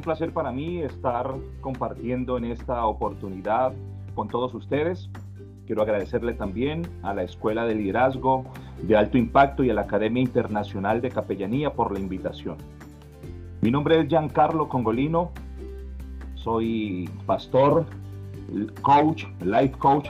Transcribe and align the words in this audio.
Un 0.00 0.04
placer 0.04 0.32
para 0.32 0.50
mí 0.50 0.80
estar 0.80 1.34
compartiendo 1.60 2.38
en 2.38 2.46
esta 2.46 2.86
oportunidad 2.86 3.74
con 4.14 4.28
todos 4.28 4.54
ustedes. 4.54 5.10
Quiero 5.66 5.82
agradecerle 5.82 6.32
también 6.32 6.88
a 7.02 7.12
la 7.12 7.22
Escuela 7.22 7.66
de 7.66 7.74
Liderazgo 7.74 8.46
de 8.80 8.96
Alto 8.96 9.18
Impacto 9.18 9.62
y 9.62 9.68
a 9.68 9.74
la 9.74 9.82
Academia 9.82 10.22
Internacional 10.22 11.02
de 11.02 11.10
Capellanía 11.10 11.74
por 11.74 11.92
la 11.92 11.98
invitación. 11.98 12.56
Mi 13.60 13.70
nombre 13.70 14.00
es 14.00 14.08
Giancarlo 14.08 14.70
Congolino, 14.70 15.32
soy 16.34 17.10
pastor, 17.26 17.84
coach, 18.80 19.24
life 19.44 19.76
coach. 19.76 20.08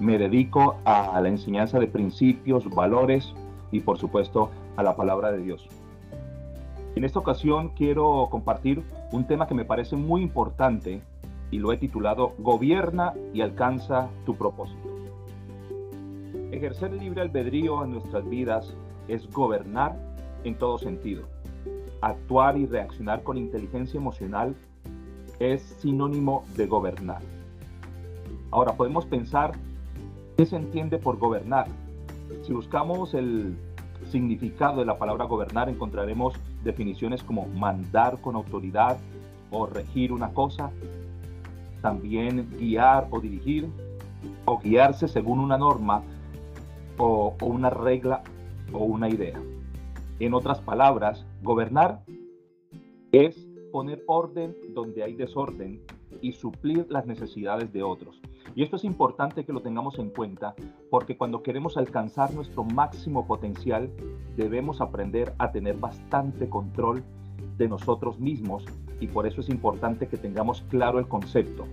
Me 0.00 0.16
dedico 0.16 0.78
a 0.86 1.20
la 1.20 1.28
enseñanza 1.28 1.78
de 1.78 1.86
principios, 1.86 2.64
valores 2.70 3.34
y 3.72 3.80
por 3.80 3.98
supuesto 3.98 4.50
a 4.78 4.82
la 4.82 4.96
palabra 4.96 5.30
de 5.32 5.42
Dios. 5.42 5.68
En 6.96 7.04
esta 7.04 7.18
ocasión 7.18 7.68
quiero 7.76 8.28
compartir 8.30 8.82
un 9.12 9.26
tema 9.26 9.46
que 9.46 9.54
me 9.54 9.64
parece 9.64 9.96
muy 9.96 10.22
importante 10.22 11.02
y 11.50 11.58
lo 11.58 11.72
he 11.72 11.78
titulado 11.78 12.34
Gobierna 12.38 13.14
y 13.32 13.40
alcanza 13.40 14.08
tu 14.26 14.34
propósito. 14.34 14.88
Ejercer 16.50 16.92
libre 16.92 17.22
albedrío 17.22 17.84
en 17.84 17.92
nuestras 17.92 18.28
vidas 18.28 18.74
es 19.06 19.30
gobernar 19.30 19.96
en 20.44 20.56
todo 20.56 20.78
sentido. 20.78 21.24
Actuar 22.00 22.56
y 22.58 22.66
reaccionar 22.66 23.22
con 23.22 23.38
inteligencia 23.38 23.98
emocional 23.98 24.54
es 25.38 25.62
sinónimo 25.62 26.44
de 26.56 26.66
gobernar. 26.66 27.22
Ahora 28.50 28.72
podemos 28.74 29.06
pensar 29.06 29.52
qué 30.36 30.46
se 30.46 30.56
entiende 30.56 30.98
por 30.98 31.18
gobernar. 31.18 31.66
Si 32.42 32.52
buscamos 32.52 33.14
el 33.14 33.56
significado 34.06 34.80
de 34.80 34.86
la 34.86 34.98
palabra 34.98 35.24
gobernar 35.24 35.68
encontraremos 35.68 36.34
definiciones 36.64 37.22
como 37.22 37.46
mandar 37.46 38.20
con 38.20 38.36
autoridad 38.36 38.98
o 39.50 39.66
regir 39.66 40.12
una 40.12 40.32
cosa, 40.32 40.70
también 41.80 42.48
guiar 42.58 43.08
o 43.10 43.20
dirigir, 43.20 43.68
o 44.44 44.58
guiarse 44.58 45.08
según 45.08 45.38
una 45.38 45.56
norma 45.56 46.02
o, 46.96 47.34
una 47.40 47.70
regla 47.70 48.22
o 48.72 48.84
una 48.84 49.08
idea. 49.08 49.40
En 50.18 50.34
otras 50.34 50.60
palabras, 50.60 51.24
gobernar 51.42 52.02
es 53.12 53.46
poner 53.70 54.02
orden 54.06 54.56
donde 54.74 55.02
hay 55.04 55.14
desorden 55.14 55.80
y 56.20 56.32
suplir 56.32 56.86
las 56.90 57.06
necesidades 57.06 57.72
de 57.72 57.82
otros. 57.82 58.20
Y 58.58 58.64
esto 58.64 58.74
es 58.74 58.82
importante 58.82 59.44
que 59.44 59.52
lo 59.52 59.62
tengamos 59.62 60.00
en 60.00 60.10
cuenta 60.10 60.56
porque 60.90 61.16
cuando 61.16 61.44
queremos 61.44 61.76
alcanzar 61.76 62.34
nuestro 62.34 62.64
máximo 62.64 63.24
potencial 63.24 63.88
debemos 64.36 64.80
aprender 64.80 65.32
a 65.38 65.52
tener 65.52 65.76
bastante 65.76 66.48
control 66.48 67.04
de 67.56 67.68
nosotros 67.68 68.18
mismos 68.18 68.64
y 68.98 69.06
por 69.06 69.28
eso 69.28 69.42
es 69.42 69.48
importante 69.48 70.08
que 70.08 70.16
tengamos 70.16 70.62
claro 70.70 70.98
el 70.98 71.06
concepto. 71.06 71.66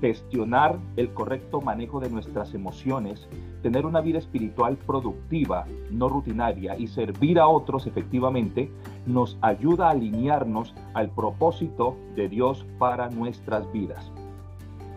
Gestionar 0.00 0.78
el 0.96 1.12
correcto 1.12 1.60
manejo 1.60 2.00
de 2.00 2.08
nuestras 2.08 2.54
emociones, 2.54 3.28
tener 3.60 3.84
una 3.84 4.00
vida 4.00 4.20
espiritual 4.20 4.78
productiva, 4.78 5.66
no 5.90 6.08
rutinaria 6.08 6.78
y 6.78 6.86
servir 6.86 7.38
a 7.38 7.46
otros 7.46 7.86
efectivamente 7.86 8.72
nos 9.04 9.36
ayuda 9.42 9.88
a 9.88 9.90
alinearnos 9.90 10.74
al 10.94 11.10
propósito 11.10 11.94
de 12.16 12.30
Dios 12.30 12.64
para 12.78 13.10
nuestras 13.10 13.70
vidas. 13.70 14.10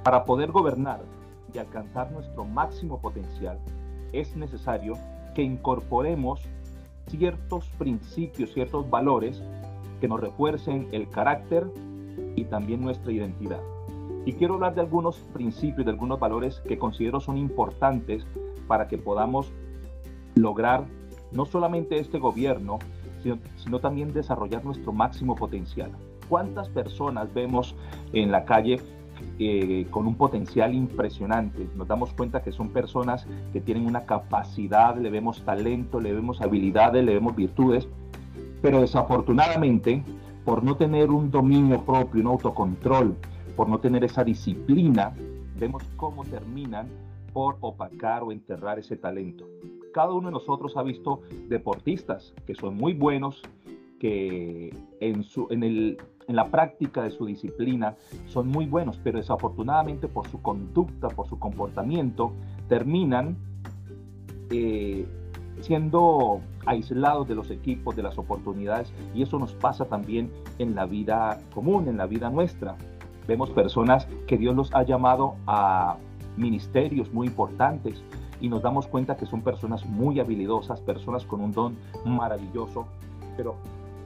Para 0.03 0.25
poder 0.25 0.51
gobernar 0.51 0.99
y 1.53 1.59
alcanzar 1.59 2.11
nuestro 2.11 2.43
máximo 2.43 2.99
potencial, 2.99 3.57
es 4.11 4.35
necesario 4.35 4.95
que 5.33 5.43
incorporemos 5.43 6.41
ciertos 7.07 7.65
principios, 7.77 8.53
ciertos 8.53 8.89
valores 8.89 9.41
que 10.01 10.09
nos 10.09 10.19
refuercen 10.19 10.89
el 10.91 11.09
carácter 11.09 11.67
y 12.35 12.43
también 12.45 12.81
nuestra 12.81 13.13
identidad. 13.13 13.61
Y 14.25 14.33
quiero 14.33 14.55
hablar 14.55 14.75
de 14.75 14.81
algunos 14.81 15.19
principios, 15.33 15.85
de 15.85 15.91
algunos 15.91 16.19
valores 16.19 16.59
que 16.67 16.77
considero 16.77 17.21
son 17.21 17.37
importantes 17.37 18.25
para 18.67 18.89
que 18.89 18.97
podamos 18.97 19.53
lograr 20.35 20.83
no 21.31 21.45
solamente 21.45 21.97
este 21.97 22.19
gobierno, 22.19 22.79
sino, 23.21 23.37
sino, 23.55 23.79
también 23.79 24.13
desarrollar 24.13 24.65
nuestro 24.65 24.91
máximo 24.91 25.35
potencial. 25.35 25.91
¿Cuántas 26.27 26.67
personas 26.69 27.33
vemos 27.33 27.75
en 28.11 28.31
la 28.31 28.43
calle 28.45 28.81
eh, 29.39 29.87
con 29.89 30.07
un 30.07 30.15
potencial 30.15 30.73
impresionante. 30.73 31.67
Nos 31.75 31.87
damos 31.87 32.13
cuenta 32.13 32.43
que 32.43 32.51
son 32.51 32.69
personas 32.69 33.27
que 33.51 33.61
tienen 33.61 33.85
una 33.85 34.05
capacidad, 34.05 34.95
le 34.97 35.09
vemos 35.09 35.43
talento, 35.43 35.99
le 35.99 36.13
vemos 36.13 36.41
habilidades, 36.41 37.03
le 37.03 37.13
vemos 37.13 37.35
virtudes, 37.35 37.87
pero 38.61 38.81
desafortunadamente, 38.81 40.03
por 40.45 40.63
no 40.63 40.75
tener 40.77 41.09
un 41.09 41.31
dominio 41.31 41.81
propio, 41.81 42.21
un 42.21 42.27
autocontrol, 42.27 43.15
por 43.55 43.69
no 43.69 43.79
tener 43.79 44.03
esa 44.03 44.23
disciplina, 44.23 45.13
vemos 45.59 45.83
cómo 45.95 46.23
terminan 46.25 46.87
por 47.33 47.57
opacar 47.61 48.23
o 48.23 48.31
enterrar 48.31 48.79
ese 48.79 48.95
talento. 48.95 49.47
Cada 49.93 50.13
uno 50.13 50.27
de 50.27 50.33
nosotros 50.33 50.77
ha 50.77 50.83
visto 50.83 51.21
deportistas 51.49 52.33
que 52.47 52.55
son 52.55 52.75
muy 52.75 52.93
buenos, 52.93 53.41
que 54.03 54.75
en, 54.99 55.23
su, 55.23 55.47
en 55.49 55.63
el 55.63 55.97
en 56.27 56.35
la 56.35 56.45
práctica 56.45 57.03
de 57.03 57.11
su 57.11 57.25
disciplina 57.25 57.95
son 58.25 58.49
muy 58.49 58.65
buenos, 58.65 58.99
pero 59.01 59.17
desafortunadamente 59.17 60.09
por 60.09 60.27
su 60.27 60.41
conducta, 60.41 61.07
por 61.07 61.27
su 61.27 61.39
comportamiento, 61.39 62.33
terminan 62.67 63.37
eh, 64.49 65.05
siendo 65.61 66.41
aislados 66.65 67.29
de 67.29 67.35
los 67.35 67.49
equipos, 67.49 67.95
de 67.95 68.03
las 68.03 68.17
oportunidades, 68.17 68.91
y 69.15 69.21
eso 69.21 69.39
nos 69.39 69.53
pasa 69.53 69.85
también 69.85 70.29
en 70.59 70.75
la 70.75 70.85
vida 70.85 71.39
común, 71.53 71.87
en 71.87 71.97
la 71.97 72.05
vida 72.05 72.29
nuestra. 72.29 72.75
Vemos 73.25 73.51
personas 73.51 74.05
que 74.27 74.37
Dios 74.37 74.53
los 74.53 74.73
ha 74.75 74.83
llamado 74.83 75.35
a 75.47 75.95
ministerios 76.35 77.13
muy 77.13 77.27
importantes 77.27 78.03
y 78.41 78.49
nos 78.49 78.61
damos 78.61 78.87
cuenta 78.87 79.15
que 79.15 79.25
son 79.25 79.43
personas 79.43 79.85
muy 79.85 80.19
habilidosas, 80.19 80.81
personas 80.81 81.23
con 81.25 81.39
un 81.39 81.53
don 81.53 81.77
maravilloso, 82.05 82.85
pero 83.37 83.55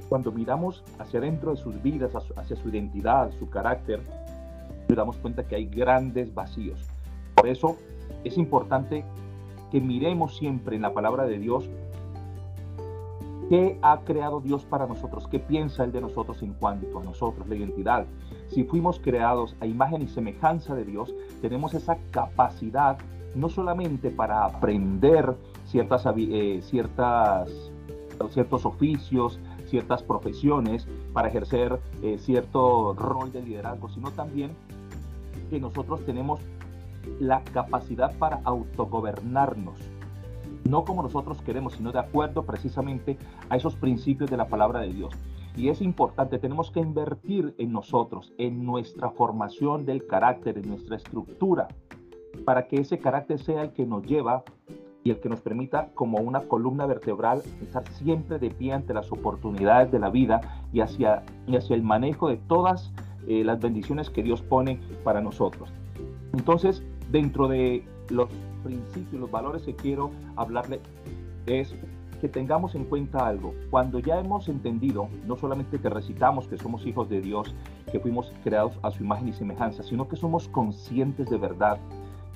cuando 0.10 0.32
miramos 0.32 0.84
hacia 1.00 1.20
adentro 1.20 1.52
de 1.52 1.58
sus 1.58 1.82
vidas, 1.82 2.12
hacia 2.36 2.56
su 2.56 2.70
identidad, 2.70 3.32
su 3.40 3.50
carácter, 3.50 4.02
nos 4.88 4.98
damos 4.98 5.18
cuenta 5.18 5.44
que 5.44 5.56
hay 5.56 5.66
grandes 5.66 6.34
vacíos. 6.34 6.80
Por 7.36 7.48
eso 7.48 7.78
es 8.24 8.38
importante 8.38 9.04
que 9.72 9.82
miremos 9.82 10.38
siempre 10.38 10.76
en 10.76 10.82
la 10.82 10.94
palabra 10.94 11.26
de 11.26 11.40
Dios 11.40 11.70
qué 13.50 13.78
ha 13.82 14.00
creado 14.02 14.42
Dios 14.42 14.66
para 14.66 14.88
nosotros, 14.88 15.28
qué 15.28 15.40
piensa 15.40 15.84
Él 15.84 15.92
de 15.92 16.02
nosotros 16.02 16.42
en 16.42 16.54
cuanto 16.54 17.00
a 17.00 17.04
nosotros, 17.04 17.48
la 17.48 17.56
identidad. 17.56 18.06
Si 18.50 18.64
fuimos 18.64 19.00
creados 19.00 19.56
a 19.60 19.66
imagen 19.66 20.02
y 20.02 20.08
semejanza 20.08 20.76
de 20.76 20.86
Dios, 20.86 21.14
tenemos 21.42 21.74
esa 21.74 21.98
capacidad 22.12 22.98
no 23.36 23.50
solamente 23.50 24.10
para 24.10 24.46
aprender 24.46 25.36
ciertas, 25.66 26.06
eh, 26.18 26.60
ciertas, 26.64 27.72
ciertos 28.32 28.66
oficios, 28.66 29.40
ciertas 29.68 30.04
profesiones, 30.04 30.88
para 31.14 31.30
ejercer 31.30 31.80
eh, 32.02 32.18
cierto 32.18 32.94
rol 32.94 33.32
de 33.32 33.42
liderazgo, 33.42 33.90
sino 33.90 34.12
también 34.12 34.52
que 35.50 35.60
nosotros 35.60 36.06
tenemos 36.06 36.40
la 37.20 37.44
capacidad 37.44 38.18
para 38.18 38.42
autogobernarnos, 38.44 39.80
no 40.66 40.84
como 40.84 41.04
nosotros 41.04 41.42
queremos, 41.42 41.74
sino 41.74 41.92
de 41.92 42.00
acuerdo 42.00 42.44
precisamente 42.44 43.18
a 43.50 43.56
esos 43.56 43.76
principios 43.76 44.30
de 44.30 44.38
la 44.38 44.48
palabra 44.48 44.82
de 44.82 44.90
Dios. 44.90 45.14
Y 45.56 45.70
es 45.70 45.82
importante, 45.82 46.38
tenemos 46.38 46.70
que 46.70 46.82
invertir 46.82 47.56
en 47.58 47.72
nosotros, 47.72 48.32
en 48.38 48.64
nuestra 48.64 49.10
formación 49.10 49.86
del 49.86 50.06
carácter, 50.06 50.58
en 50.58 50.70
nuestra 50.70 50.98
estructura, 50.98 51.68
para 52.46 52.68
que 52.68 52.78
ese 52.78 53.00
carácter 53.00 53.40
sea 53.40 53.64
el 53.64 53.72
que 53.72 53.86
nos 53.86 54.04
lleva 54.06 54.44
y 55.08 55.12
el 55.12 55.22
que 55.22 55.30
nos 55.30 55.40
permita 55.40 55.88
como 55.94 56.18
una 56.18 56.42
columna 56.50 56.86
vertebral 56.86 57.42
estar 57.62 57.88
siempre 57.94 58.40
de 58.40 58.50
pie 58.50 58.74
ante 58.74 58.94
las 58.94 59.10
oportunidades 59.10 59.90
de 59.90 60.00
la 60.00 60.10
vida 60.10 60.66
y 60.74 60.82
hacia, 60.82 61.24
y 61.48 61.56
hacia 61.56 61.78
el 61.78 61.82
manejo 61.82 62.28
de 62.28 62.36
todas 62.36 62.92
eh, 63.26 63.46
las 63.46 63.62
bendiciones 63.62 64.10
que 64.10 64.22
Dios 64.22 64.42
pone 64.42 64.82
para 65.06 65.22
nosotros. 65.22 65.72
Entonces, 66.34 66.84
dentro 67.10 67.48
de 67.48 67.86
los 68.10 68.28
principios, 68.66 69.22
los 69.22 69.32
valores 69.32 69.62
que 69.62 69.78
quiero 69.78 70.12
hablarle 70.36 70.82
es 71.46 71.74
que 72.20 72.28
tengamos 72.28 72.76
en 72.76 72.84
cuenta 72.84 73.26
algo. 73.26 73.54
Cuando 73.70 74.00
ya 74.00 74.20
hemos 74.20 74.50
entendido, 74.50 75.08
no 75.26 75.38
solamente 75.38 75.80
que 75.80 75.90
recitamos 75.90 76.50
que 76.50 76.58
somos 76.58 76.86
hijos 76.86 77.08
de 77.08 77.22
Dios, 77.22 77.56
que 77.94 78.02
fuimos 78.02 78.34
creados 78.44 78.74
a 78.82 78.92
su 78.92 79.06
imagen 79.06 79.30
y 79.30 79.34
semejanza, 79.34 79.84
sino 79.84 80.10
que 80.10 80.18
somos 80.18 80.50
conscientes 80.50 81.30
de 81.30 81.38
verdad 81.38 81.78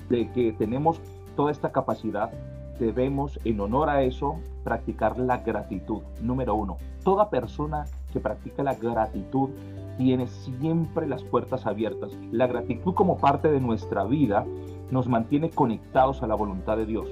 de 0.08 0.30
que 0.32 0.52
tenemos 0.52 1.02
toda 1.36 1.50
esta 1.50 1.72
capacidad, 1.72 2.32
debemos 2.78 3.38
en 3.44 3.60
honor 3.60 3.88
a 3.90 4.02
eso 4.02 4.36
practicar 4.64 5.18
la 5.18 5.38
gratitud. 5.38 6.02
Número 6.20 6.54
uno, 6.54 6.78
toda 7.04 7.30
persona 7.30 7.84
que 8.12 8.20
practica 8.20 8.62
la 8.62 8.74
gratitud 8.74 9.50
tiene 9.98 10.26
siempre 10.26 11.06
las 11.06 11.22
puertas 11.22 11.66
abiertas. 11.66 12.12
La 12.30 12.46
gratitud 12.46 12.94
como 12.94 13.18
parte 13.18 13.50
de 13.50 13.60
nuestra 13.60 14.04
vida 14.04 14.44
nos 14.90 15.08
mantiene 15.08 15.50
conectados 15.50 16.22
a 16.22 16.26
la 16.26 16.34
voluntad 16.34 16.76
de 16.76 16.86
Dios. 16.86 17.08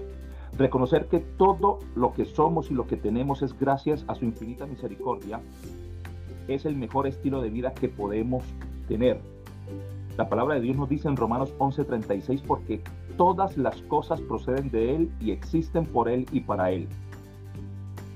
Reconocer 0.56 1.06
que 1.06 1.20
todo 1.20 1.78
lo 1.94 2.12
que 2.12 2.24
somos 2.24 2.70
y 2.70 2.74
lo 2.74 2.86
que 2.86 2.96
tenemos 2.96 3.42
es 3.42 3.58
gracias 3.58 4.04
a 4.08 4.14
su 4.14 4.24
infinita 4.24 4.66
misericordia 4.66 5.40
es 6.48 6.66
el 6.66 6.76
mejor 6.76 7.06
estilo 7.06 7.40
de 7.40 7.50
vida 7.50 7.72
que 7.72 7.88
podemos 7.88 8.42
tener. 8.88 9.20
La 10.20 10.28
palabra 10.28 10.56
de 10.56 10.60
Dios 10.60 10.76
nos 10.76 10.90
dice 10.90 11.08
en 11.08 11.16
Romanos 11.16 11.54
11:36 11.56 12.42
porque 12.46 12.82
todas 13.16 13.56
las 13.56 13.80
cosas 13.84 14.20
proceden 14.20 14.70
de 14.70 14.94
Él 14.94 15.10
y 15.18 15.30
existen 15.30 15.86
por 15.86 16.10
Él 16.10 16.26
y 16.30 16.40
para 16.40 16.70
Él. 16.72 16.86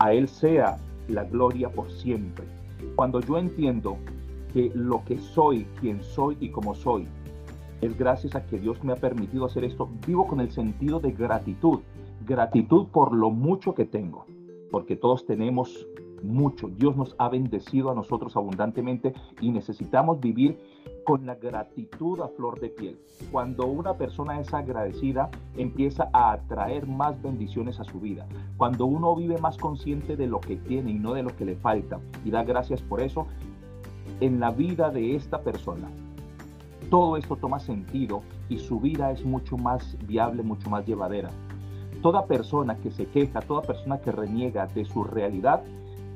A 0.00 0.12
Él 0.12 0.28
sea 0.28 0.76
la 1.08 1.24
gloria 1.24 1.70
por 1.70 1.90
siempre. 1.90 2.44
Cuando 2.94 3.20
yo 3.20 3.38
entiendo 3.38 3.96
que 4.52 4.70
lo 4.74 5.02
que 5.06 5.16
soy, 5.16 5.64
quien 5.80 6.02
soy 6.02 6.36
y 6.40 6.50
como 6.50 6.74
soy, 6.74 7.08
es 7.80 7.96
gracias 7.96 8.34
a 8.34 8.44
que 8.44 8.58
Dios 8.58 8.84
me 8.84 8.92
ha 8.92 8.96
permitido 8.96 9.46
hacer 9.46 9.64
esto, 9.64 9.88
vivo 10.06 10.26
con 10.26 10.40
el 10.40 10.50
sentido 10.50 11.00
de 11.00 11.12
gratitud. 11.12 11.78
Gratitud 12.26 12.88
por 12.88 13.14
lo 13.14 13.30
mucho 13.30 13.72
que 13.72 13.86
tengo, 13.86 14.26
porque 14.70 14.94
todos 14.94 15.24
tenemos 15.24 15.86
mucho. 16.22 16.68
Dios 16.68 16.96
nos 16.98 17.16
ha 17.18 17.30
bendecido 17.30 17.90
a 17.90 17.94
nosotros 17.94 18.36
abundantemente 18.36 19.14
y 19.40 19.50
necesitamos 19.52 20.20
vivir 20.20 20.58
con 21.04 21.26
la 21.26 21.34
gratitud 21.34 22.20
a 22.20 22.28
flor 22.28 22.58
de 22.60 22.70
piel. 22.70 22.98
Cuando 23.30 23.66
una 23.66 23.94
persona 23.94 24.40
es 24.40 24.52
agradecida, 24.52 25.30
empieza 25.56 26.08
a 26.12 26.32
atraer 26.32 26.86
más 26.86 27.20
bendiciones 27.22 27.78
a 27.78 27.84
su 27.84 28.00
vida. 28.00 28.26
Cuando 28.56 28.86
uno 28.86 29.14
vive 29.14 29.38
más 29.38 29.56
consciente 29.58 30.16
de 30.16 30.26
lo 30.26 30.40
que 30.40 30.56
tiene 30.56 30.92
y 30.92 30.98
no 30.98 31.14
de 31.14 31.22
lo 31.22 31.36
que 31.36 31.44
le 31.44 31.56
falta 31.56 32.00
y 32.24 32.30
da 32.30 32.42
gracias 32.42 32.82
por 32.82 33.00
eso, 33.00 33.26
en 34.20 34.40
la 34.40 34.50
vida 34.50 34.90
de 34.90 35.14
esta 35.14 35.42
persona, 35.42 35.88
todo 36.90 37.16
esto 37.16 37.36
toma 37.36 37.60
sentido 37.60 38.22
y 38.48 38.58
su 38.58 38.80
vida 38.80 39.10
es 39.10 39.24
mucho 39.24 39.56
más 39.56 39.96
viable, 40.06 40.42
mucho 40.42 40.70
más 40.70 40.86
llevadera. 40.86 41.30
Toda 42.02 42.26
persona 42.26 42.76
que 42.76 42.90
se 42.90 43.06
queja, 43.06 43.40
toda 43.40 43.62
persona 43.62 43.98
que 43.98 44.12
reniega 44.12 44.66
de 44.66 44.84
su 44.84 45.04
realidad, 45.04 45.62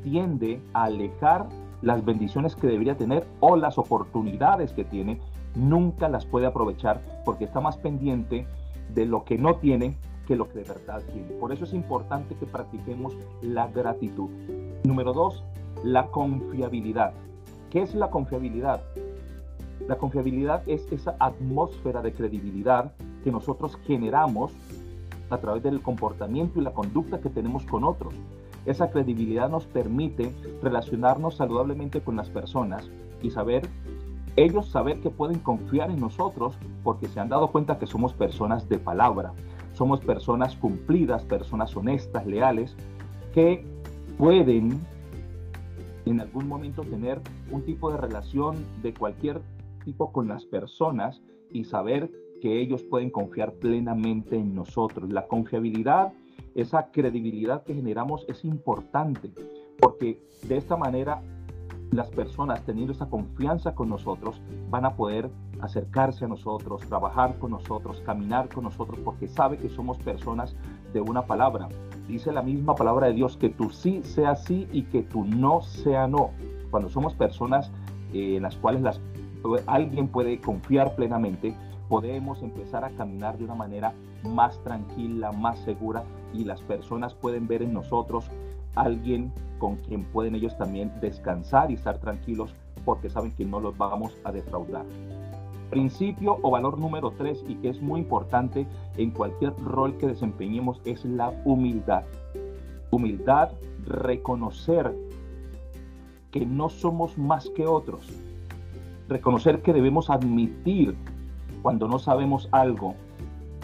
tiende 0.04 0.60
a 0.72 0.84
alejar 0.84 1.48
las 1.82 2.04
bendiciones 2.04 2.56
que 2.56 2.66
debería 2.66 2.96
tener 2.96 3.26
o 3.40 3.56
las 3.56 3.78
oportunidades 3.78 4.72
que 4.72 4.84
tiene, 4.84 5.20
nunca 5.54 6.08
las 6.08 6.26
puede 6.26 6.46
aprovechar 6.46 7.00
porque 7.24 7.44
está 7.44 7.60
más 7.60 7.76
pendiente 7.76 8.46
de 8.94 9.06
lo 9.06 9.24
que 9.24 9.38
no 9.38 9.56
tiene 9.56 9.96
que 10.26 10.36
lo 10.36 10.48
que 10.48 10.58
de 10.58 10.64
verdad 10.64 11.02
tiene. 11.12 11.28
Por 11.40 11.52
eso 11.52 11.64
es 11.64 11.72
importante 11.72 12.34
que 12.34 12.46
practiquemos 12.46 13.14
la 13.40 13.68
gratitud. 13.68 14.28
Número 14.84 15.12
dos, 15.12 15.42
la 15.82 16.06
confiabilidad. 16.08 17.14
¿Qué 17.70 17.80
es 17.80 17.94
la 17.94 18.10
confiabilidad? 18.10 18.82
La 19.86 19.96
confiabilidad 19.96 20.62
es 20.66 20.90
esa 20.92 21.16
atmósfera 21.18 22.02
de 22.02 22.12
credibilidad 22.12 22.92
que 23.24 23.30
nosotros 23.32 23.78
generamos 23.86 24.52
a 25.30 25.38
través 25.38 25.62
del 25.62 25.80
comportamiento 25.80 26.60
y 26.60 26.62
la 26.62 26.72
conducta 26.72 27.20
que 27.20 27.30
tenemos 27.30 27.64
con 27.64 27.84
otros. 27.84 28.14
Esa 28.68 28.90
credibilidad 28.90 29.48
nos 29.48 29.64
permite 29.64 30.30
relacionarnos 30.62 31.36
saludablemente 31.36 32.02
con 32.02 32.16
las 32.16 32.28
personas 32.28 32.90
y 33.22 33.30
saber, 33.30 33.66
ellos 34.36 34.68
saber 34.68 35.00
que 35.00 35.08
pueden 35.08 35.38
confiar 35.38 35.90
en 35.90 35.98
nosotros 35.98 36.54
porque 36.84 37.08
se 37.08 37.18
han 37.18 37.30
dado 37.30 37.50
cuenta 37.50 37.78
que 37.78 37.86
somos 37.86 38.12
personas 38.12 38.68
de 38.68 38.76
palabra, 38.78 39.32
somos 39.72 40.00
personas 40.00 40.54
cumplidas, 40.54 41.24
personas 41.24 41.74
honestas, 41.74 42.26
leales, 42.26 42.76
que 43.32 43.64
pueden 44.18 44.78
en 46.04 46.20
algún 46.20 46.46
momento 46.46 46.82
tener 46.82 47.22
un 47.50 47.62
tipo 47.62 47.90
de 47.90 47.96
relación 47.96 48.56
de 48.82 48.92
cualquier 48.92 49.40
tipo 49.82 50.12
con 50.12 50.28
las 50.28 50.44
personas 50.44 51.22
y 51.50 51.64
saber 51.64 52.10
que 52.42 52.60
ellos 52.60 52.82
pueden 52.82 53.08
confiar 53.08 53.54
plenamente 53.54 54.36
en 54.36 54.54
nosotros. 54.54 55.10
La 55.10 55.26
confiabilidad 55.26 56.12
esa 56.60 56.90
credibilidad 56.90 57.62
que 57.62 57.74
generamos 57.74 58.24
es 58.28 58.44
importante, 58.44 59.32
porque 59.80 60.20
de 60.42 60.56
esta 60.56 60.76
manera 60.76 61.22
las 61.92 62.10
personas 62.10 62.62
teniendo 62.64 62.92
esa 62.92 63.08
confianza 63.08 63.74
con 63.76 63.88
nosotros 63.88 64.40
van 64.68 64.84
a 64.84 64.96
poder 64.96 65.30
acercarse 65.60 66.24
a 66.24 66.28
nosotros, 66.28 66.82
trabajar 66.88 67.38
con 67.38 67.52
nosotros, 67.52 68.02
caminar 68.04 68.48
con 68.48 68.64
nosotros, 68.64 68.98
porque 69.04 69.28
sabe 69.28 69.56
que 69.58 69.68
somos 69.68 69.98
personas 69.98 70.56
de 70.92 71.00
una 71.00 71.26
palabra. 71.26 71.68
Dice 72.08 72.32
la 72.32 72.42
misma 72.42 72.74
palabra 72.74 73.06
de 73.06 73.14
Dios, 73.14 73.36
que 73.36 73.50
tu 73.50 73.70
sí 73.70 74.02
sea 74.02 74.34
sí 74.34 74.68
y 74.72 74.82
que 74.82 75.02
tu 75.02 75.24
no 75.24 75.62
sea 75.62 76.08
no. 76.08 76.30
Cuando 76.70 76.88
somos 76.88 77.14
personas 77.14 77.70
eh, 78.12 78.36
en 78.36 78.42
las 78.42 78.56
cuales 78.56 78.82
las, 78.82 79.00
alguien 79.66 80.08
puede 80.08 80.40
confiar 80.40 80.96
plenamente, 80.96 81.54
podemos 81.88 82.42
empezar 82.42 82.84
a 82.84 82.90
caminar 82.90 83.38
de 83.38 83.44
una 83.44 83.54
manera 83.54 83.94
más 84.24 84.62
tranquila, 84.64 85.32
más 85.32 85.58
segura 85.60 86.04
y 86.32 86.44
las 86.44 86.60
personas 86.62 87.14
pueden 87.14 87.46
ver 87.46 87.62
en 87.62 87.72
nosotros 87.72 88.30
alguien 88.74 89.32
con 89.58 89.76
quien 89.76 90.04
pueden 90.04 90.34
ellos 90.34 90.56
también 90.56 90.92
descansar 91.00 91.70
y 91.70 91.74
estar 91.74 91.98
tranquilos 91.98 92.54
porque 92.84 93.10
saben 93.10 93.32
que 93.32 93.44
no 93.44 93.60
los 93.60 93.76
vamos 93.76 94.16
a 94.24 94.32
defraudar. 94.32 94.84
Principio 95.70 96.38
o 96.42 96.50
valor 96.50 96.78
número 96.78 97.10
tres 97.10 97.44
y 97.46 97.56
que 97.56 97.68
es 97.68 97.82
muy 97.82 98.00
importante 98.00 98.66
en 98.96 99.10
cualquier 99.10 99.54
rol 99.56 99.98
que 99.98 100.06
desempeñemos 100.06 100.80
es 100.84 101.04
la 101.04 101.30
humildad. 101.44 102.04
Humildad, 102.90 103.50
reconocer 103.84 104.94
que 106.30 106.46
no 106.46 106.70
somos 106.70 107.18
más 107.18 107.50
que 107.50 107.66
otros. 107.66 108.08
Reconocer 109.08 109.60
que 109.60 109.74
debemos 109.74 110.08
admitir 110.08 110.96
cuando 111.62 111.88
no 111.88 111.98
sabemos 111.98 112.48
algo, 112.52 112.94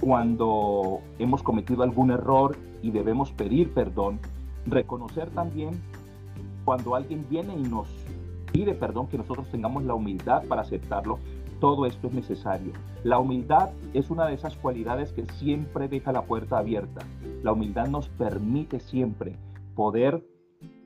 cuando 0.04 1.00
hemos 1.18 1.42
cometido 1.42 1.82
algún 1.82 2.10
error 2.10 2.58
y 2.82 2.90
debemos 2.90 3.32
pedir 3.32 3.72
perdón, 3.72 4.20
reconocer 4.66 5.30
también 5.30 5.80
cuando 6.66 6.94
alguien 6.94 7.24
viene 7.30 7.54
y 7.56 7.62
nos 7.62 7.88
pide 8.52 8.74
perdón, 8.74 9.06
que 9.06 9.16
nosotros 9.16 9.48
tengamos 9.50 9.82
la 9.84 9.94
humildad 9.94 10.44
para 10.46 10.60
aceptarlo, 10.60 11.18
todo 11.58 11.86
esto 11.86 12.08
es 12.08 12.12
necesario. 12.12 12.72
La 13.02 13.18
humildad 13.18 13.70
es 13.94 14.10
una 14.10 14.26
de 14.26 14.34
esas 14.34 14.56
cualidades 14.56 15.10
que 15.12 15.24
siempre 15.24 15.88
deja 15.88 16.12
la 16.12 16.26
puerta 16.26 16.58
abierta. 16.58 17.00
La 17.42 17.52
humildad 17.52 17.86
nos 17.86 18.10
permite 18.10 18.80
siempre 18.80 19.36
poder 19.74 20.22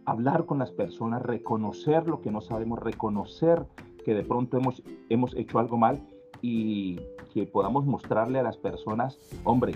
hablar 0.04 0.46
con 0.46 0.60
las 0.60 0.70
personas, 0.70 1.22
reconocer 1.22 2.06
lo 2.06 2.20
que 2.20 2.30
no 2.30 2.40
sabemos, 2.40 2.78
reconocer 2.78 3.66
que 4.04 4.14
de 4.14 4.22
pronto 4.22 4.58
hemos, 4.58 4.80
hemos 5.08 5.34
hecho 5.34 5.58
algo 5.58 5.76
mal 5.76 6.06
y 6.40 7.00
podamos 7.46 7.86
mostrarle 7.86 8.38
a 8.38 8.42
las 8.42 8.56
personas, 8.56 9.18
hombre, 9.44 9.74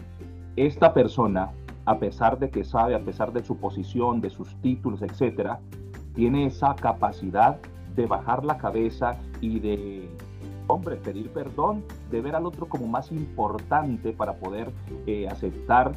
esta 0.56 0.92
persona, 0.92 1.50
a 1.84 1.98
pesar 1.98 2.38
de 2.38 2.50
que 2.50 2.64
sabe, 2.64 2.94
a 2.94 3.00
pesar 3.00 3.32
de 3.32 3.42
su 3.42 3.56
posición, 3.56 4.20
de 4.20 4.30
sus 4.30 4.54
títulos, 4.56 5.02
etcétera, 5.02 5.60
tiene 6.14 6.46
esa 6.46 6.74
capacidad 6.74 7.58
de 7.96 8.06
bajar 8.06 8.44
la 8.44 8.58
cabeza 8.58 9.18
y 9.40 9.60
de, 9.60 10.08
hombre, 10.66 10.96
pedir 10.96 11.30
perdón, 11.30 11.84
de 12.10 12.20
ver 12.20 12.34
al 12.34 12.46
otro 12.46 12.66
como 12.66 12.86
más 12.86 13.12
importante 13.12 14.12
para 14.12 14.34
poder 14.34 14.70
eh, 15.06 15.28
aceptar 15.28 15.92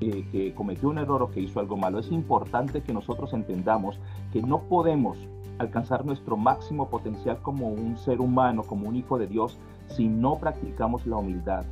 eh, 0.00 0.26
que 0.32 0.54
cometió 0.54 0.88
un 0.88 0.98
error 0.98 1.22
o 1.22 1.30
que 1.30 1.40
hizo 1.40 1.60
algo 1.60 1.76
malo. 1.76 1.98
Es 1.98 2.10
importante 2.10 2.82
que 2.82 2.92
nosotros 2.92 3.32
entendamos 3.32 3.98
que 4.32 4.42
no 4.42 4.62
podemos 4.62 5.16
alcanzar 5.58 6.04
nuestro 6.04 6.36
máximo 6.36 6.88
potencial 6.88 7.40
como 7.42 7.68
un 7.68 7.96
ser 7.96 8.20
humano, 8.20 8.62
como 8.64 8.88
un 8.88 8.96
hijo 8.96 9.18
de 9.18 9.26
Dios, 9.26 9.58
si 9.88 10.08
no 10.08 10.36
practicamos 10.36 11.06
la 11.06 11.16
humildad. 11.16 11.64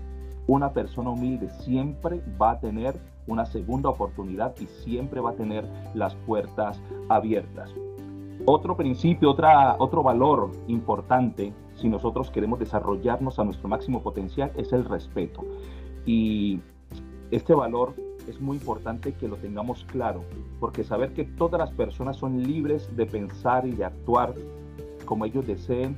Una 0.47 0.73
persona 0.73 1.11
humilde 1.11 1.51
siempre 1.51 2.21
va 2.41 2.53
a 2.53 2.61
tener 2.61 2.99
una 3.27 3.47
segunda 3.47 3.89
oportunidad 3.89 4.55
y 4.61 4.67
siempre 4.67 5.21
va 5.21 5.31
a 5.31 5.35
tener 5.35 5.65
las 5.95 6.15
puertas 6.15 6.81
abiertas. 7.09 7.71
Otro 8.45 8.77
principio, 8.77 9.31
otra, 9.31 9.77
otro 9.79 10.03
valor 10.03 10.51
importante 10.67 11.53
si 11.77 11.89
nosotros 11.89 12.31
queremos 12.31 12.59
desarrollarnos 12.59 13.39
a 13.39 13.45
nuestro 13.45 13.69
máximo 13.69 14.03
potencial 14.03 14.51
es 14.57 14.73
el 14.73 14.85
respeto. 14.85 15.43
Y 16.05 16.61
este 17.31 17.55
valor 17.55 17.95
es 18.29 18.41
muy 18.41 18.57
importante 18.57 19.13
que 19.15 19.29
lo 19.29 19.37
tengamos 19.37 19.85
claro, 19.85 20.23
porque 20.59 20.83
saber 20.83 21.13
que 21.13 21.25
todas 21.25 21.59
las 21.59 21.71
personas 21.71 22.17
son 22.17 22.43
libres 22.43 22.95
de 22.97 23.07
pensar 23.07 23.67
y 23.67 23.73
de 23.73 23.85
actuar 23.85 24.35
como 25.05 25.25
ellos 25.25 25.47
deseen 25.47 25.97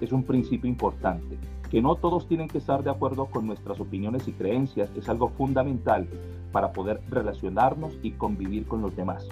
es 0.00 0.12
un 0.12 0.24
principio 0.24 0.68
importante. 0.68 1.38
Que 1.70 1.82
no 1.82 1.96
todos 1.96 2.28
tienen 2.28 2.48
que 2.48 2.58
estar 2.58 2.82
de 2.82 2.90
acuerdo 2.90 3.26
con 3.26 3.46
nuestras 3.46 3.80
opiniones 3.80 4.28
y 4.28 4.32
creencias 4.32 4.90
es 4.96 5.08
algo 5.08 5.28
fundamental, 5.30 6.08
para 6.52 6.72
poder 6.72 7.02
relacionarnos 7.10 7.98
y 8.02 8.12
convivir 8.12 8.66
con 8.66 8.80
los 8.80 8.96
demás. 8.96 9.28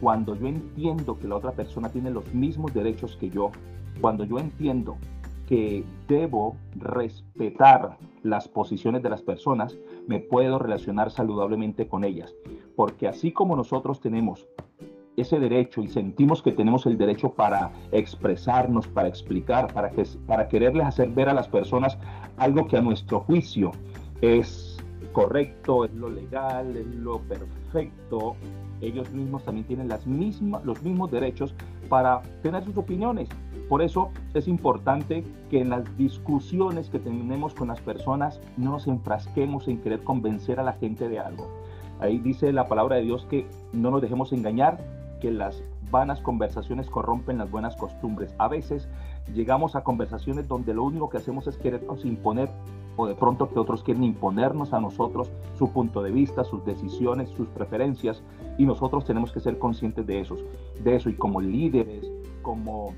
Cuando 0.00 0.36
yo 0.36 0.46
entiendo 0.46 1.18
que 1.18 1.26
la 1.26 1.36
otra 1.36 1.52
persona 1.52 1.88
tiene 1.88 2.10
los 2.10 2.32
mismos 2.34 2.72
derechos 2.72 3.16
que 3.16 3.30
yo, 3.30 3.50
cuando 4.00 4.24
yo 4.24 4.38
entiendo 4.38 4.96
que 5.48 5.84
debo 6.08 6.56
respetar 6.76 7.98
las 8.22 8.48
posiciones 8.48 9.02
de 9.02 9.10
las 9.10 9.22
personas, 9.22 9.76
me 10.06 10.20
puedo 10.20 10.58
relacionar 10.58 11.10
saludablemente 11.10 11.88
con 11.88 12.04
ellas. 12.04 12.34
Porque 12.76 13.08
así 13.08 13.32
como 13.32 13.56
nosotros 13.56 14.00
tenemos 14.00 14.46
ese 15.16 15.38
derecho 15.38 15.82
y 15.82 15.88
sentimos 15.88 16.42
que 16.42 16.52
tenemos 16.52 16.86
el 16.86 16.98
derecho 16.98 17.30
para 17.30 17.72
expresarnos, 17.92 18.86
para 18.88 19.08
explicar, 19.08 19.72
para, 19.72 19.90
que, 19.90 20.04
para 20.26 20.48
quererles 20.48 20.86
hacer 20.86 21.10
ver 21.10 21.28
a 21.28 21.34
las 21.34 21.48
personas 21.48 21.98
algo 22.36 22.66
que 22.66 22.76
a 22.76 22.80
nuestro 22.80 23.20
juicio 23.20 23.72
es 24.20 24.78
correcto, 25.12 25.84
es 25.84 25.94
lo 25.94 26.08
legal, 26.08 26.76
es 26.76 26.86
lo 26.86 27.20
perfecto, 27.20 28.36
ellos 28.80 29.10
mismos 29.12 29.44
también 29.44 29.66
tienen 29.66 29.88
las 29.88 30.06
mismas, 30.06 30.64
los 30.64 30.82
mismos 30.82 31.10
derechos 31.10 31.54
para 31.88 32.22
tener 32.42 32.64
sus 32.64 32.76
opiniones. 32.76 33.28
Por 33.68 33.80
eso 33.82 34.10
es 34.34 34.46
importante 34.46 35.24
que 35.50 35.60
en 35.60 35.70
las 35.70 35.96
discusiones 35.96 36.90
que 36.90 36.98
tenemos 36.98 37.54
con 37.54 37.68
las 37.68 37.80
personas 37.80 38.40
no 38.56 38.72
nos 38.72 38.86
enfrasquemos 38.86 39.68
en 39.68 39.78
querer 39.80 40.02
convencer 40.02 40.60
a 40.60 40.62
la 40.64 40.74
gente 40.74 41.08
de 41.08 41.18
algo. 41.18 41.48
Ahí 42.00 42.18
dice 42.18 42.52
la 42.52 42.66
palabra 42.66 42.96
de 42.96 43.02
Dios 43.02 43.26
que 43.30 43.46
no 43.72 43.90
nos 43.90 44.02
dejemos 44.02 44.32
engañar, 44.32 44.78
que 45.20 45.30
las 45.30 45.62
vanas 45.90 46.20
conversaciones 46.20 46.90
corrompen 46.90 47.38
las 47.38 47.50
buenas 47.50 47.76
costumbres. 47.76 48.34
A 48.38 48.48
veces 48.48 48.88
llegamos 49.32 49.76
a 49.76 49.84
conversaciones 49.84 50.48
donde 50.48 50.74
lo 50.74 50.82
único 50.82 51.08
que 51.08 51.18
hacemos 51.18 51.46
es 51.46 51.56
querernos 51.56 52.04
imponer 52.04 52.50
o 52.96 53.06
de 53.06 53.14
pronto 53.14 53.48
que 53.48 53.58
otros 53.58 53.82
quieren 53.82 54.04
imponernos 54.04 54.72
a 54.72 54.80
nosotros 54.80 55.30
su 55.58 55.70
punto 55.72 56.02
de 56.02 56.10
vista, 56.10 56.44
sus 56.44 56.64
decisiones, 56.64 57.30
sus 57.30 57.48
preferencias 57.48 58.22
y 58.58 58.66
nosotros 58.66 59.04
tenemos 59.04 59.32
que 59.32 59.40
ser 59.40 59.58
conscientes 59.58 60.06
de 60.06 60.20
eso, 60.20 60.36
de 60.82 60.96
eso. 60.96 61.10
Y 61.10 61.14
como 61.14 61.40
líderes, 61.40 62.10
como 62.42 62.92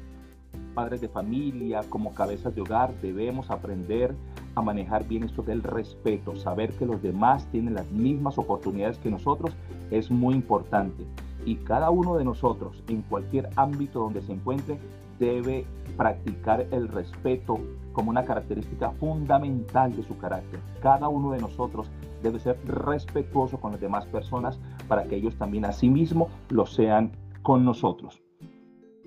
padres 0.75 1.01
de 1.01 1.09
familia, 1.09 1.81
como 1.89 2.15
cabezas 2.15 2.55
de 2.55 2.61
hogar, 2.61 2.95
debemos 3.01 3.51
aprender 3.51 4.15
a 4.55 4.63
manejar 4.63 5.07
bien 5.07 5.25
esto 5.25 5.43
del 5.43 5.63
respeto, 5.63 6.35
saber 6.37 6.73
que 6.73 6.87
los 6.87 7.03
demás 7.03 7.47
tienen 7.51 7.75
las 7.75 7.91
mismas 7.91 8.39
oportunidades 8.39 8.99
que 8.99 9.11
nosotros 9.11 9.55
es 9.91 10.11
muy 10.11 10.35
importante 10.35 11.05
y 11.45 11.57
cada 11.57 11.91
uno 11.91 12.17
de 12.17 12.25
nosotros 12.25 12.83
en 12.89 13.03
cualquier 13.03 13.51
ámbito 13.57 14.01
donde 14.01 14.23
se 14.23 14.33
encuentre 14.33 14.79
debe 15.19 15.65
practicar 15.97 16.67
el 16.71 16.89
respeto 16.89 17.59
como 17.93 18.11
una 18.11 18.25
característica 18.25 18.91
fundamental 18.93 19.95
de 19.97 20.03
su 20.03 20.17
carácter. 20.19 20.61
Cada 20.83 21.09
uno 21.09 21.33
de 21.33 21.41
nosotros 21.41 21.91
debe 22.23 22.39
ser 22.39 22.59
respetuoso 22.67 23.59
con 23.59 23.73
las 23.73 23.81
demás 23.81 24.07
personas 24.07 24.59
para 24.89 25.05
que 25.05 25.17
ellos 25.17 25.37
también 25.37 25.65
a 25.65 25.73
sí 25.73 25.89
mismos 25.89 26.31
lo 26.51 26.67
sean 26.67 27.13
con 27.43 27.65
nosotros. 27.65 28.23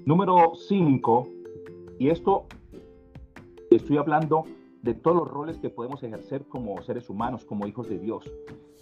Número 0.05 0.53
5, 0.55 1.27
y 2.00 2.09
esto 2.09 2.45
estoy 3.69 3.98
hablando 3.98 4.45
de 4.81 4.93
todos 4.93 5.17
los 5.17 5.27
roles 5.27 5.57
que 5.57 5.69
podemos 5.69 6.01
ejercer 6.03 6.45
como 6.48 6.81
seres 6.81 7.09
humanos, 7.09 7.45
como 7.45 7.67
hijos 7.67 7.89
de 7.89 8.00
Dios. 8.00 8.31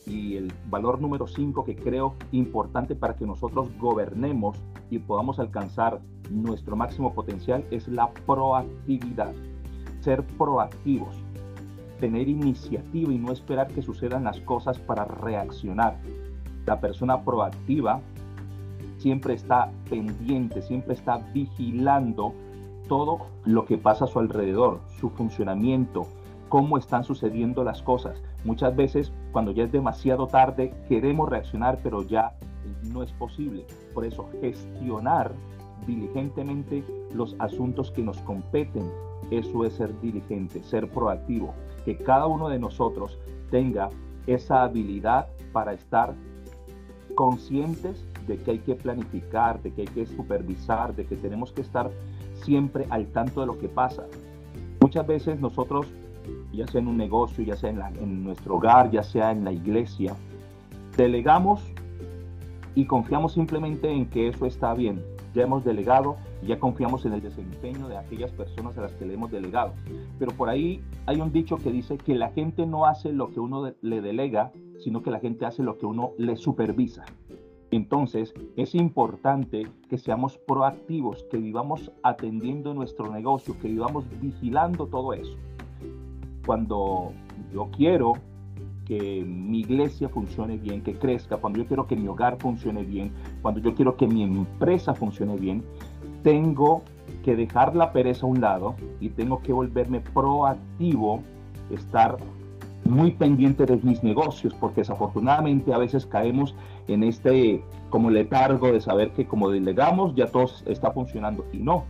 Y 0.07 0.37
el 0.37 0.53
valor 0.69 1.01
número 1.01 1.27
5 1.27 1.65
que 1.65 1.75
creo 1.75 2.15
importante 2.31 2.95
para 2.95 3.15
que 3.15 3.25
nosotros 3.25 3.69
gobernemos 3.77 4.57
y 4.89 4.99
podamos 4.99 5.39
alcanzar 5.39 5.99
nuestro 6.31 6.75
máximo 6.75 7.13
potencial 7.13 7.65
es 7.71 7.87
la 7.87 8.09
proactividad. 8.25 9.33
Ser 9.99 10.23
proactivos, 10.37 11.15
tener 11.99 12.29
iniciativa 12.29 13.11
y 13.11 13.17
no 13.17 13.31
esperar 13.31 13.67
que 13.67 13.81
sucedan 13.81 14.23
las 14.23 14.39
cosas 14.41 14.79
para 14.79 15.05
reaccionar. 15.05 15.97
La 16.65 16.79
persona 16.79 17.23
proactiva 17.23 18.01
siempre 18.97 19.33
está 19.33 19.71
pendiente, 19.89 20.61
siempre 20.61 20.93
está 20.93 21.17
vigilando 21.33 22.33
todo 22.87 23.27
lo 23.45 23.65
que 23.65 23.77
pasa 23.77 24.05
a 24.05 24.07
su 24.07 24.19
alrededor, 24.19 24.79
su 24.99 25.09
funcionamiento, 25.09 26.07
cómo 26.49 26.77
están 26.77 27.03
sucediendo 27.03 27.63
las 27.63 27.81
cosas. 27.81 28.21
Muchas 28.43 28.75
veces 28.75 29.11
cuando 29.31 29.51
ya 29.51 29.63
es 29.63 29.71
demasiado 29.71 30.27
tarde 30.27 30.73
queremos 30.87 31.29
reaccionar, 31.29 31.79
pero 31.83 32.03
ya 32.03 32.33
no 32.91 33.03
es 33.03 33.11
posible. 33.13 33.65
Por 33.93 34.05
eso 34.05 34.29
gestionar 34.41 35.31
diligentemente 35.85 36.83
los 37.13 37.35
asuntos 37.39 37.91
que 37.91 38.01
nos 38.01 38.17
competen, 38.19 38.89
eso 39.31 39.65
es 39.65 39.73
ser 39.73 39.99
diligente, 40.01 40.63
ser 40.63 40.89
proactivo, 40.89 41.53
que 41.85 41.97
cada 41.97 42.27
uno 42.27 42.49
de 42.49 42.59
nosotros 42.59 43.19
tenga 43.49 43.89
esa 44.25 44.63
habilidad 44.63 45.27
para 45.53 45.73
estar 45.73 46.13
conscientes 47.15 48.05
de 48.27 48.37
que 48.37 48.51
hay 48.51 48.59
que 48.59 48.75
planificar, 48.75 49.61
de 49.61 49.73
que 49.73 49.81
hay 49.81 49.87
que 49.87 50.05
supervisar, 50.05 50.95
de 50.95 51.05
que 51.05 51.15
tenemos 51.15 51.51
que 51.51 51.61
estar 51.61 51.89
siempre 52.43 52.85
al 52.89 53.07
tanto 53.07 53.41
de 53.41 53.47
lo 53.47 53.57
que 53.57 53.69
pasa. 53.69 54.05
Muchas 54.81 55.07
veces 55.07 55.39
nosotros, 55.39 55.87
ya 56.53 56.67
sea 56.67 56.81
en 56.81 56.87
un 56.87 56.97
negocio, 56.97 57.43
ya 57.43 57.55
sea 57.55 57.69
en, 57.69 58.23
nuestro 58.23 58.55
hogar, 58.55 58.91
ya 58.91 59.03
sea 59.03 59.31
en 59.31 59.43
la 59.43 59.51
iglesia, 59.51 60.15
delegamos 60.95 61.61
y 62.75 62.85
confiamos 62.85 63.33
simplemente 63.33 63.89
en 63.91 64.07
que 64.07 64.27
eso 64.27 64.45
está 64.45 64.73
bien. 64.73 65.01
Ya 65.33 65.43
hemos 65.43 65.63
delegado 65.63 66.17
y 66.41 66.47
ya 66.47 66.59
confiamos 66.59 67.05
en 67.05 67.13
el 67.13 67.21
desempeño 67.21 67.87
de 67.87 67.97
aquellas 67.97 68.31
personas 68.31 68.77
a 68.77 68.81
las 68.81 68.91
que 68.93 69.05
le 69.05 69.13
hemos 69.13 69.31
delegado. 69.31 69.73
Pero 70.17 70.31
por 70.31 70.49
ahí 70.49 70.81
hay 71.05 71.21
un 71.21 71.31
dicho 71.31 71.57
que 71.57 71.71
dice 71.71 71.97
que 71.97 72.15
la 72.15 72.29
gente 72.29 72.65
no 72.65 72.85
hace 72.85 73.11
lo 73.11 73.29
que 73.31 73.39
uno 73.39 73.71
le 73.81 74.01
delega, 74.01 74.51
sino 74.79 75.03
que 75.03 75.11
la 75.11 75.19
gente 75.19 75.45
hace 75.45 75.63
lo 75.63 75.77
que 75.77 75.85
uno 75.85 76.11
le 76.17 76.37
supervisa. 76.37 77.05
Entonces, 77.71 78.33
es 78.55 78.75
importante 78.75 79.67
que 79.89 79.97
seamos 79.97 80.37
proactivos, 80.37 81.25
que 81.29 81.37
vivamos 81.37 81.91
atendiendo 82.01 82.73
nuestro 82.73 83.11
negocio, 83.11 83.55
que 83.61 83.67
vivamos 83.67 84.05
vigilando 84.21 84.87
todo 84.87 85.13
eso. 85.13 85.35
Cuando 86.47 87.11
yo 87.53 87.69
quiero 87.75 88.13
que 88.85 89.23
mi 89.25 89.59
iglesia 89.59 90.07
funcione 90.07 90.57
bien, 90.57 90.81
que 90.81 90.93
crezca, 90.93 91.35
cuando 91.35 91.59
yo 91.59 91.65
quiero 91.65 91.87
que 91.87 91.97
mi 91.97 92.07
hogar 92.07 92.37
funcione 92.39 92.83
bien, 92.83 93.11
cuando 93.41 93.59
yo 93.59 93.75
quiero 93.75 93.97
que 93.97 94.07
mi 94.07 94.23
empresa 94.23 94.95
funcione 94.95 95.35
bien, 95.35 95.61
tengo 96.23 96.83
que 97.23 97.35
dejar 97.35 97.75
la 97.75 97.91
pereza 97.91 98.25
a 98.25 98.29
un 98.29 98.39
lado 98.39 98.75
y 99.01 99.09
tengo 99.09 99.41
que 99.41 99.51
volverme 99.51 99.99
proactivo, 99.99 101.21
estar 101.69 102.17
muy 102.85 103.11
pendiente 103.11 103.65
de 103.65 103.75
mis 103.83 104.01
negocios, 104.01 104.53
porque 104.53 104.81
desafortunadamente 104.81 105.73
a 105.73 105.77
veces 105.77 106.05
caemos 106.05 106.55
en 106.87 107.03
este 107.03 107.61
como 107.89 108.09
letargo 108.09 108.71
de 108.71 108.79
saber 108.79 109.11
que 109.11 109.25
como 109.25 109.49
delegamos 109.49 110.15
ya 110.15 110.27
todo 110.27 110.45
está 110.65 110.91
funcionando 110.91 111.45
y 111.51 111.57
no. 111.57 111.83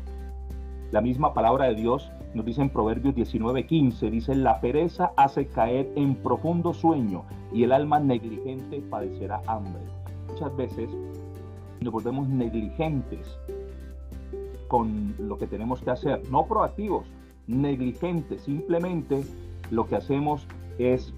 La 0.91 1.01
misma 1.01 1.35
palabra 1.35 1.65
de 1.65 1.75
Dios 1.75 2.11
nos 2.37 2.45
dice 2.45 2.61
en 2.61 2.69
Proverbios 2.69 3.15
19:15, 3.15 4.11
dice, 4.11 4.35
la 4.35 4.61
pereza 4.61 5.11
hace 5.17 5.47
caer 5.47 5.91
en 5.95 6.13
profundo 6.15 6.71
sueño 6.71 7.23
y 7.51 7.63
el 7.63 7.71
alma 7.71 7.99
negligente 7.99 8.79
padecerá 8.79 9.41
hambre. 9.47 9.81
Muchas 10.29 10.55
veces 10.55 10.89
nos 11.81 11.91
volvemos 11.91 12.29
negligentes 12.29 13.39
con 14.67 15.15
lo 15.17 15.39
que 15.39 15.47
tenemos 15.47 15.81
que 15.81 15.89
hacer, 15.89 16.21
no 16.29 16.45
proactivos, 16.45 17.07
negligentes, 17.47 18.43
simplemente 18.43 19.23
lo 19.71 19.87
que 19.87 19.95
hacemos 19.95 20.45
es 20.77 21.15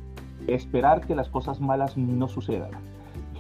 esperar 0.47 1.05
que 1.05 1.15
las 1.15 1.27
cosas 1.27 1.59
malas 1.59 1.97
no 1.97 2.29
sucedan. 2.29 2.71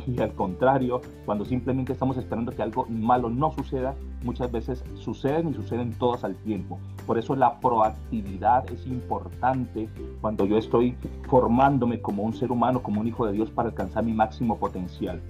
Y 0.05 0.19
al 0.19 0.33
contrario, 0.33 0.99
cuando 1.25 1.45
simplemente 1.45 1.93
estamos 1.93 2.17
esperando 2.17 2.51
que 2.51 2.61
algo 2.61 2.87
malo 2.89 3.29
no 3.29 3.51
suceda, 3.51 3.95
muchas 4.23 4.51
veces 4.51 4.83
suceden 4.95 5.49
y 5.49 5.53
suceden 5.53 5.93
todas 5.93 6.23
al 6.23 6.35
tiempo. 6.35 6.79
Por 7.05 7.17
eso 7.17 7.35
la 7.35 7.59
proactividad 7.59 8.69
es 8.71 8.85
importante 8.85 9.89
cuando 10.21 10.45
yo 10.45 10.57
estoy 10.57 10.95
formándome 11.27 12.01
como 12.01 12.23
un 12.23 12.33
ser 12.33 12.51
humano, 12.51 12.81
como 12.83 13.01
un 13.01 13.07
hijo 13.07 13.25
de 13.25 13.33
Dios 13.33 13.49
para 13.49 13.69
alcanzar 13.69 14.03
mi 14.03 14.13
máximo 14.13 14.57
potencial. 14.57 15.21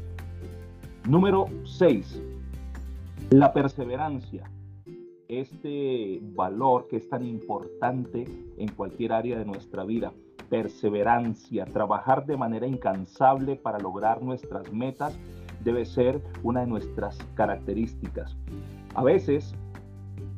Número 1.08 1.46
6. 1.66 2.22
La 3.32 3.54
perseverancia. 3.54 4.50
Este 5.28 6.20
valor 6.22 6.88
que 6.88 6.98
es 6.98 7.08
tan 7.08 7.24
importante 7.24 8.26
en 8.58 8.68
cualquier 8.70 9.14
área 9.14 9.38
de 9.38 9.46
nuestra 9.46 9.84
vida 9.84 10.12
perseverancia, 10.50 11.66
trabajar 11.66 12.26
de 12.26 12.36
manera 12.36 12.68
incansable 12.68 13.56
para 13.56 13.80
lograr 13.80 14.22
nuestras 14.22 14.72
metas 14.74 15.18
debe 15.64 15.86
ser 15.86 16.22
una 16.44 16.62
de 16.62 16.68
nuestras 16.68 17.18
características. 17.36 18.36
A 18.96 19.04
veces, 19.04 19.56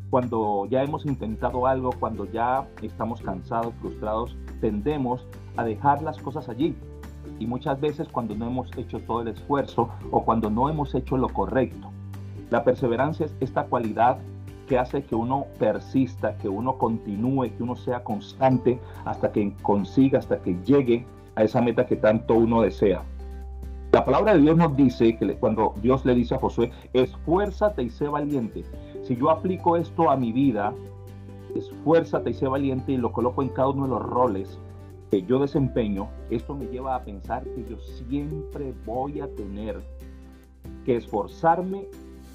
cuando 0.09 0.65
ya 0.69 0.83
hemos 0.83 1.05
intentado 1.05 1.67
algo, 1.67 1.91
cuando 1.99 2.25
ya 2.25 2.67
estamos 2.81 3.21
cansados, 3.21 3.73
frustrados, 3.81 4.35
tendemos 4.59 5.25
a 5.57 5.63
dejar 5.63 6.01
las 6.01 6.17
cosas 6.17 6.49
allí. 6.49 6.75
Y 7.39 7.45
muchas 7.47 7.79
veces 7.79 8.07
cuando 8.09 8.35
no 8.35 8.47
hemos 8.47 8.75
hecho 8.77 8.99
todo 8.99 9.21
el 9.21 9.29
esfuerzo 9.29 9.89
o 10.11 10.23
cuando 10.23 10.49
no 10.49 10.69
hemos 10.69 10.93
hecho 10.93 11.17
lo 11.17 11.29
correcto. 11.29 11.91
La 12.49 12.63
perseverancia 12.63 13.25
es 13.25 13.35
esta 13.39 13.63
cualidad 13.65 14.17
que 14.67 14.77
hace 14.77 15.03
que 15.03 15.15
uno 15.15 15.45
persista, 15.57 16.37
que 16.37 16.49
uno 16.49 16.77
continúe, 16.77 17.49
que 17.55 17.63
uno 17.63 17.75
sea 17.75 18.03
constante 18.03 18.79
hasta 19.05 19.31
que 19.31 19.53
consiga, 19.61 20.19
hasta 20.19 20.41
que 20.41 20.55
llegue 20.65 21.05
a 21.35 21.43
esa 21.43 21.61
meta 21.61 21.85
que 21.85 21.95
tanto 21.95 22.35
uno 22.35 22.61
desea. 22.61 23.03
La 24.01 24.05
palabra 24.05 24.33
de 24.33 24.41
Dios 24.41 24.57
nos 24.57 24.75
dice 24.75 25.15
que 25.15 25.35
cuando 25.35 25.75
Dios 25.79 26.03
le 26.05 26.15
dice 26.15 26.33
a 26.33 26.39
Josué, 26.39 26.71
esfuérzate 26.91 27.83
y 27.83 27.91
sé 27.91 28.07
valiente. 28.07 28.63
Si 29.03 29.15
yo 29.15 29.29
aplico 29.29 29.77
esto 29.77 30.09
a 30.09 30.17
mi 30.17 30.31
vida, 30.31 30.73
esfuérzate 31.55 32.31
y 32.31 32.33
sé 32.33 32.47
valiente 32.47 32.93
y 32.93 32.97
lo 32.97 33.11
coloco 33.11 33.43
en 33.43 33.49
cada 33.49 33.69
uno 33.69 33.83
de 33.83 33.89
los 33.89 34.01
roles 34.01 34.57
que 35.11 35.21
yo 35.21 35.37
desempeño, 35.37 36.09
esto 36.31 36.55
me 36.55 36.65
lleva 36.65 36.95
a 36.95 37.03
pensar 37.03 37.43
que 37.43 37.63
yo 37.69 37.77
siempre 37.79 38.73
voy 38.87 39.21
a 39.21 39.27
tener 39.35 39.79
que 40.83 40.95
esforzarme 40.95 41.85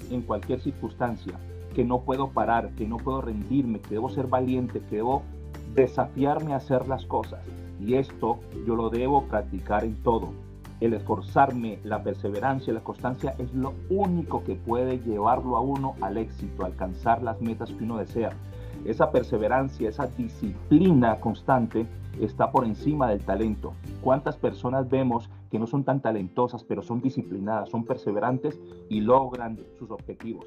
en 0.09 0.21
cualquier 0.21 0.61
circunstancia, 0.61 1.33
que 1.75 1.83
no 1.83 1.99
puedo 1.99 2.29
parar, 2.29 2.69
que 2.75 2.87
no 2.87 2.95
puedo 2.95 3.19
rendirme, 3.19 3.81
que 3.81 3.95
debo 3.95 4.07
ser 4.07 4.27
valiente, 4.27 4.79
que 4.89 4.95
debo 4.95 5.23
desafiarme 5.75 6.53
a 6.53 6.57
hacer 6.57 6.87
las 6.87 7.05
cosas. 7.05 7.41
Y 7.81 7.95
esto 7.95 8.39
yo 8.65 8.77
lo 8.77 8.89
debo 8.89 9.25
practicar 9.25 9.83
en 9.83 10.01
todo. 10.01 10.46
El 10.79 10.93
esforzarme, 10.93 11.79
la 11.83 12.03
perseverancia, 12.03 12.71
la 12.71 12.83
constancia 12.83 13.33
es 13.39 13.51
lo 13.53 13.73
único 13.89 14.43
que 14.43 14.55
puede 14.55 14.99
llevarlo 14.99 15.57
a 15.57 15.61
uno 15.61 15.95
al 16.01 16.17
éxito, 16.17 16.65
alcanzar 16.65 17.23
las 17.23 17.41
metas 17.41 17.71
que 17.71 17.83
uno 17.83 17.97
desea. 17.97 18.29
Esa 18.85 19.11
perseverancia, 19.11 19.89
esa 19.89 20.05
disciplina 20.05 21.19
constante 21.19 21.87
está 22.21 22.51
por 22.51 22.63
encima 22.63 23.09
del 23.09 23.25
talento. 23.25 23.73
¿Cuántas 24.01 24.37
personas 24.37 24.87
vemos 24.87 25.29
que 25.49 25.57
no 25.57 25.65
son 25.65 25.83
tan 25.83 25.99
talentosas, 25.99 26.63
pero 26.63 26.83
son 26.83 27.01
disciplinadas, 27.01 27.69
son 27.69 27.83
perseverantes 27.83 28.59
y 28.87 29.01
logran 29.01 29.59
sus 29.79 29.89
objetivos? 29.89 30.45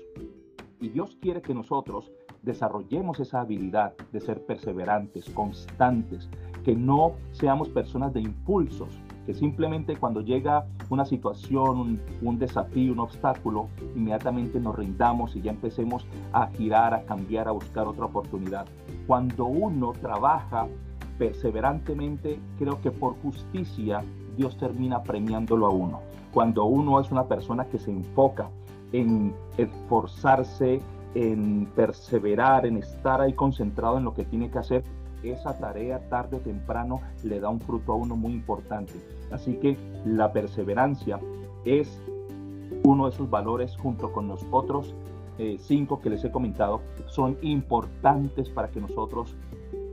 Y 0.80 0.88
Dios 0.90 1.16
quiere 1.20 1.42
que 1.42 1.54
nosotros 1.54 2.10
desarrollemos 2.42 3.20
esa 3.20 3.40
habilidad 3.40 3.94
de 4.12 4.20
ser 4.20 4.46
perseverantes, 4.46 5.28
constantes, 5.30 6.30
que 6.64 6.74
no 6.74 7.12
seamos 7.32 7.68
personas 7.68 8.14
de 8.14 8.20
impulsos, 8.20 8.98
que 9.26 9.34
simplemente 9.34 9.96
cuando 9.96 10.20
llega 10.20 10.66
una 10.88 11.04
situación, 11.04 12.00
un, 12.22 12.38
desafío, 12.38 12.92
un 12.92 13.00
obstáculo, 13.00 13.68
inmediatamente 13.94 14.60
nos 14.60 14.76
rindamos 14.76 15.36
y 15.36 15.42
ya 15.42 15.50
empecemos 15.50 16.06
a 16.32 16.48
girar, 16.48 16.94
a 16.94 17.02
cambiar, 17.02 17.48
a 17.48 17.52
buscar 17.52 17.86
otra 17.86 18.06
oportunidad. 18.06 18.66
Cuando 19.06 19.46
uno 19.46 19.92
trabaja 20.00 20.66
perseverantemente, 21.18 22.40
creo 22.58 22.80
que 22.80 22.90
por 22.90 23.14
justicia 23.20 24.02
Dios 24.36 24.56
termina 24.56 25.02
premiándolo 25.02 25.66
a 25.66 25.70
uno. 25.70 26.00
Cuando 26.32 26.64
uno 26.64 27.00
es 27.00 27.10
una 27.10 27.24
persona 27.24 27.66
que 27.66 27.78
se 27.78 27.90
enfoca 27.90 28.48
en 28.92 29.34
esforzarse, 29.56 30.80
en 31.14 31.66
perseverar, 31.74 32.66
en 32.66 32.78
estar 32.78 33.20
ahí 33.20 33.32
concentrado 33.32 33.98
en 33.98 34.04
lo 34.04 34.14
que 34.14 34.24
tiene 34.24 34.50
que 34.50 34.58
hacer, 34.58 34.84
esa 35.22 35.58
tarea 35.58 36.08
tarde 36.08 36.36
o 36.36 36.40
temprano 36.40 37.00
le 37.22 37.40
da 37.40 37.48
un 37.48 37.60
fruto 37.60 37.92
a 37.92 37.96
uno 37.96 38.16
muy 38.16 38.32
importante. 38.32 38.94
Así 39.30 39.54
que 39.54 39.76
la 40.04 40.32
perseverancia 40.32 41.20
es 41.64 42.00
uno 42.84 43.06
de 43.06 43.14
esos 43.14 43.28
valores 43.28 43.76
junto 43.76 44.12
con 44.12 44.28
los 44.28 44.44
otros 44.50 44.94
eh, 45.42 45.56
cinco 45.58 46.02
que 46.02 46.10
les 46.10 46.22
he 46.22 46.30
comentado, 46.30 46.82
son 47.06 47.38
importantes 47.40 48.50
para 48.50 48.68
que 48.68 48.78
nosotros 48.78 49.34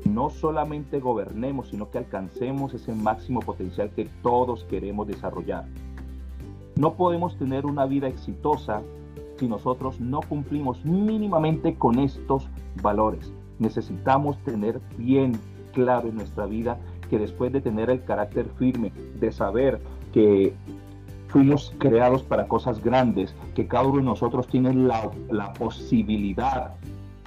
no 0.04 0.30
solamente 0.30 1.00
gobernemos, 1.00 1.70
sino 1.70 1.90
que 1.90 2.00
alcancemos 2.00 2.74
ese 2.74 2.94
máximo 2.94 3.40
potencial 3.40 3.90
que 3.92 4.10
todos 4.22 4.66
queremos 4.66 5.08
desarrollar. 5.08 5.64
No 6.76 6.96
podemos 6.96 7.38
tener 7.38 7.66
una 7.66 7.86
vida 7.86 8.10
exitosa 8.10 8.82
si 9.38 9.48
nosotros 9.48 10.02
no 10.02 10.20
cumplimos 10.20 10.84
mínimamente 10.84 11.76
con 11.76 12.00
estos 12.00 12.50
valores. 12.82 13.32
Necesitamos 13.60 14.38
tener 14.44 14.80
bien 14.98 15.34
claro 15.74 16.10
en 16.10 16.16
nuestra 16.16 16.46
vida 16.46 16.78
que 17.10 17.20
después 17.20 17.52
de 17.52 17.62
tener 17.62 17.90
el 17.90 18.04
carácter 18.04 18.48
firme, 18.58 18.92
de 19.20 19.32
saber 19.32 19.80
que 20.14 20.54
fuimos 21.28 21.74
creados 21.78 22.24
para 22.24 22.48
cosas 22.48 22.84
grandes, 22.84 23.36
que 23.56 23.68
cada 23.68 23.88
uno 23.88 23.98
de 23.98 24.04
nosotros 24.04 24.48
tiene 24.48 24.74
la, 24.74 25.12
la 25.30 25.54
posibilidad 25.54 26.74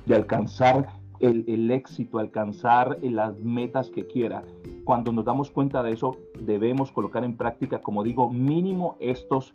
de 0.06 0.14
alcanzar 0.14 0.88
el, 1.20 1.70
éxito, 1.70 2.18
alcanzar 2.18 2.98
las 3.02 3.38
metas 3.40 3.90
que 3.90 4.06
quiera. 4.06 4.42
Cuando 4.84 5.12
nos 5.12 5.24
damos 5.24 5.50
cuenta 5.50 5.82
de 5.82 5.92
eso, 5.92 6.16
debemos 6.40 6.90
colocar 6.90 7.24
en 7.24 7.36
práctica, 7.36 7.80
como 7.80 8.02
digo, 8.02 8.30
mínimo 8.30 8.96
estos, 9.00 9.54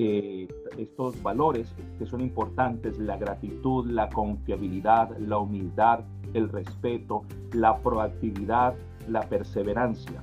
eh, 0.00 0.46
estos 0.76 1.20
valores 1.24 1.74
que 1.98 2.06
son 2.06 2.20
importantes, 2.20 2.98
la 2.98 3.16
gratitud, 3.16 3.84
la 3.90 4.08
confiabilidad, 4.08 5.18
la 5.18 5.38
humildad, 5.38 6.04
el 6.34 6.48
respeto, 6.50 7.24
la 7.52 7.78
proactividad, 7.78 8.76
la 9.08 9.22
perseverancia. 9.22 10.22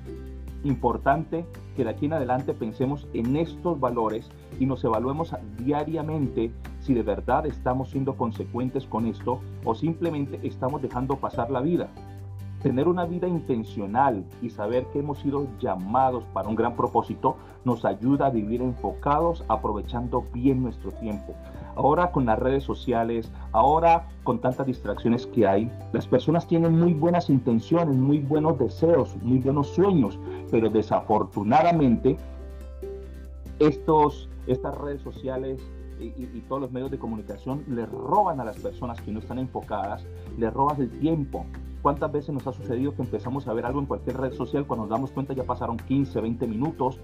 Importante 0.63 1.45
que 1.75 1.83
de 1.83 1.89
aquí 1.89 2.05
en 2.05 2.13
adelante 2.13 2.53
pensemos 2.53 3.05
en 3.13 3.35
estos 3.35 3.77
valores 3.77 4.29
y 4.61 4.65
nos 4.65 4.81
evaluemos 4.85 5.35
diariamente 5.59 6.53
si 6.79 6.93
de 6.93 7.03
verdad 7.03 7.45
estamos 7.45 7.89
siendo 7.89 8.15
consecuentes 8.15 8.85
con 8.85 9.05
esto 9.07 9.41
o 9.65 9.75
simplemente 9.75 10.39
estamos 10.47 10.81
dejando 10.81 11.17
pasar 11.17 11.51
la 11.51 11.59
vida. 11.59 11.89
Tener 12.65 12.87
una 12.87 13.05
vida 13.05 13.27
intencional 13.27 14.25
y 14.41 14.49
saber 14.49 14.87
que 14.87 14.97
hemos 14.97 15.19
sido 15.19 15.45
llamados 15.59 16.23
para 16.33 16.49
un 16.49 16.55
gran 16.55 16.75
propósito 16.75 17.37
nos 17.63 17.85
ayuda 17.85 18.25
a 18.25 18.29
vivir 18.31 18.59
enfocados, 18.63 19.45
aprovechando 19.49 20.25
bien 20.33 20.63
nuestro 20.63 20.91
tiempo. 20.93 21.35
Ahora 21.75 22.11
con 22.11 22.25
las 22.25 22.39
redes 22.39 22.63
sociales, 22.63 23.31
ahora 23.51 24.07
con 24.23 24.39
tantas 24.39 24.65
distracciones 24.65 25.27
que 25.27 25.45
hay, 25.45 25.71
las 25.93 26.07
personas 26.07 26.47
tienen 26.47 26.79
muy 26.79 26.95
buenas 26.95 27.29
intenciones, 27.29 27.95
muy 27.95 28.17
buenos 28.17 28.57
deseos, 28.57 29.15
muy 29.21 29.37
buenos 29.37 29.67
sueños, 29.67 30.17
pero 30.49 30.67
desafortunadamente 30.67 32.17
estos, 33.59 34.27
estas 34.47 34.75
redes 34.75 35.03
sociales 35.03 35.61
y, 35.99 36.41
todos 36.49 36.63
los 36.63 36.71
medios 36.71 36.89
de 36.89 36.97
comunicación 36.97 37.63
le 37.67 37.85
roban 37.85 38.39
a 38.39 38.43
las 38.43 38.57
personas 38.57 38.99
que 39.01 39.11
no 39.11 39.19
están 39.19 39.37
enfocadas, 39.37 40.03
le 40.39 40.49
roban 40.49 40.81
el 40.81 40.89
tiempo. 40.97 41.45
¿Cuántas 41.85 42.11
veces 42.11 42.33
nos 42.33 42.47
ha 42.47 42.51
sucedido 42.51 42.95
que 42.95 43.03
empezamos 43.03 43.47
a 43.47 43.53
ver 43.53 43.63
algo 43.63 43.79
en 43.79 43.85
cualquier 43.85 44.17
red 44.17 44.33
social 44.33 44.65
cuando 44.65 44.85
nos 44.85 44.89
damos 44.89 45.11
cuenta 45.11 45.33
ya 45.33 45.43
pasaron 45.43 45.77
15, 45.77 46.19
20 46.19 46.47
minutos 46.47 46.99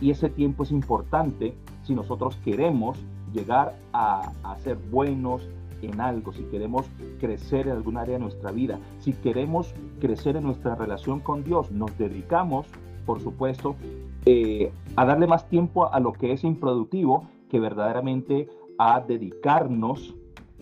y 0.00 0.10
ese 0.10 0.30
tiempo 0.30 0.62
es 0.62 0.70
importante 0.70 1.54
si 1.82 1.94
nosotros 1.94 2.38
queremos 2.42 2.98
llegar 3.34 3.76
a, 3.92 4.32
a 4.42 4.56
ser 4.56 4.78
buenos 4.90 5.46
en 5.82 6.00
algo, 6.00 6.32
si 6.32 6.44
queremos 6.44 6.86
crecer 7.20 7.66
en 7.66 7.74
algún 7.74 7.98
área 7.98 8.14
de 8.14 8.20
nuestra 8.20 8.52
vida, 8.52 8.78
si 9.00 9.12
queremos 9.12 9.74
crecer 10.00 10.36
en 10.36 10.44
nuestra 10.44 10.76
relación 10.76 11.20
con 11.20 11.44
Dios, 11.44 11.70
nos 11.70 11.98
dedicamos, 11.98 12.66
por 13.04 13.20
supuesto, 13.20 13.76
eh, 14.24 14.72
a 14.96 15.04
darle 15.04 15.26
más 15.26 15.46
tiempo 15.50 15.92
a 15.92 16.00
lo 16.00 16.14
que 16.14 16.32
es 16.32 16.42
improductivo 16.42 17.28
que 17.50 17.60
verdaderamente 17.60 18.48
a 18.78 18.98
dedicarnos 19.00 20.14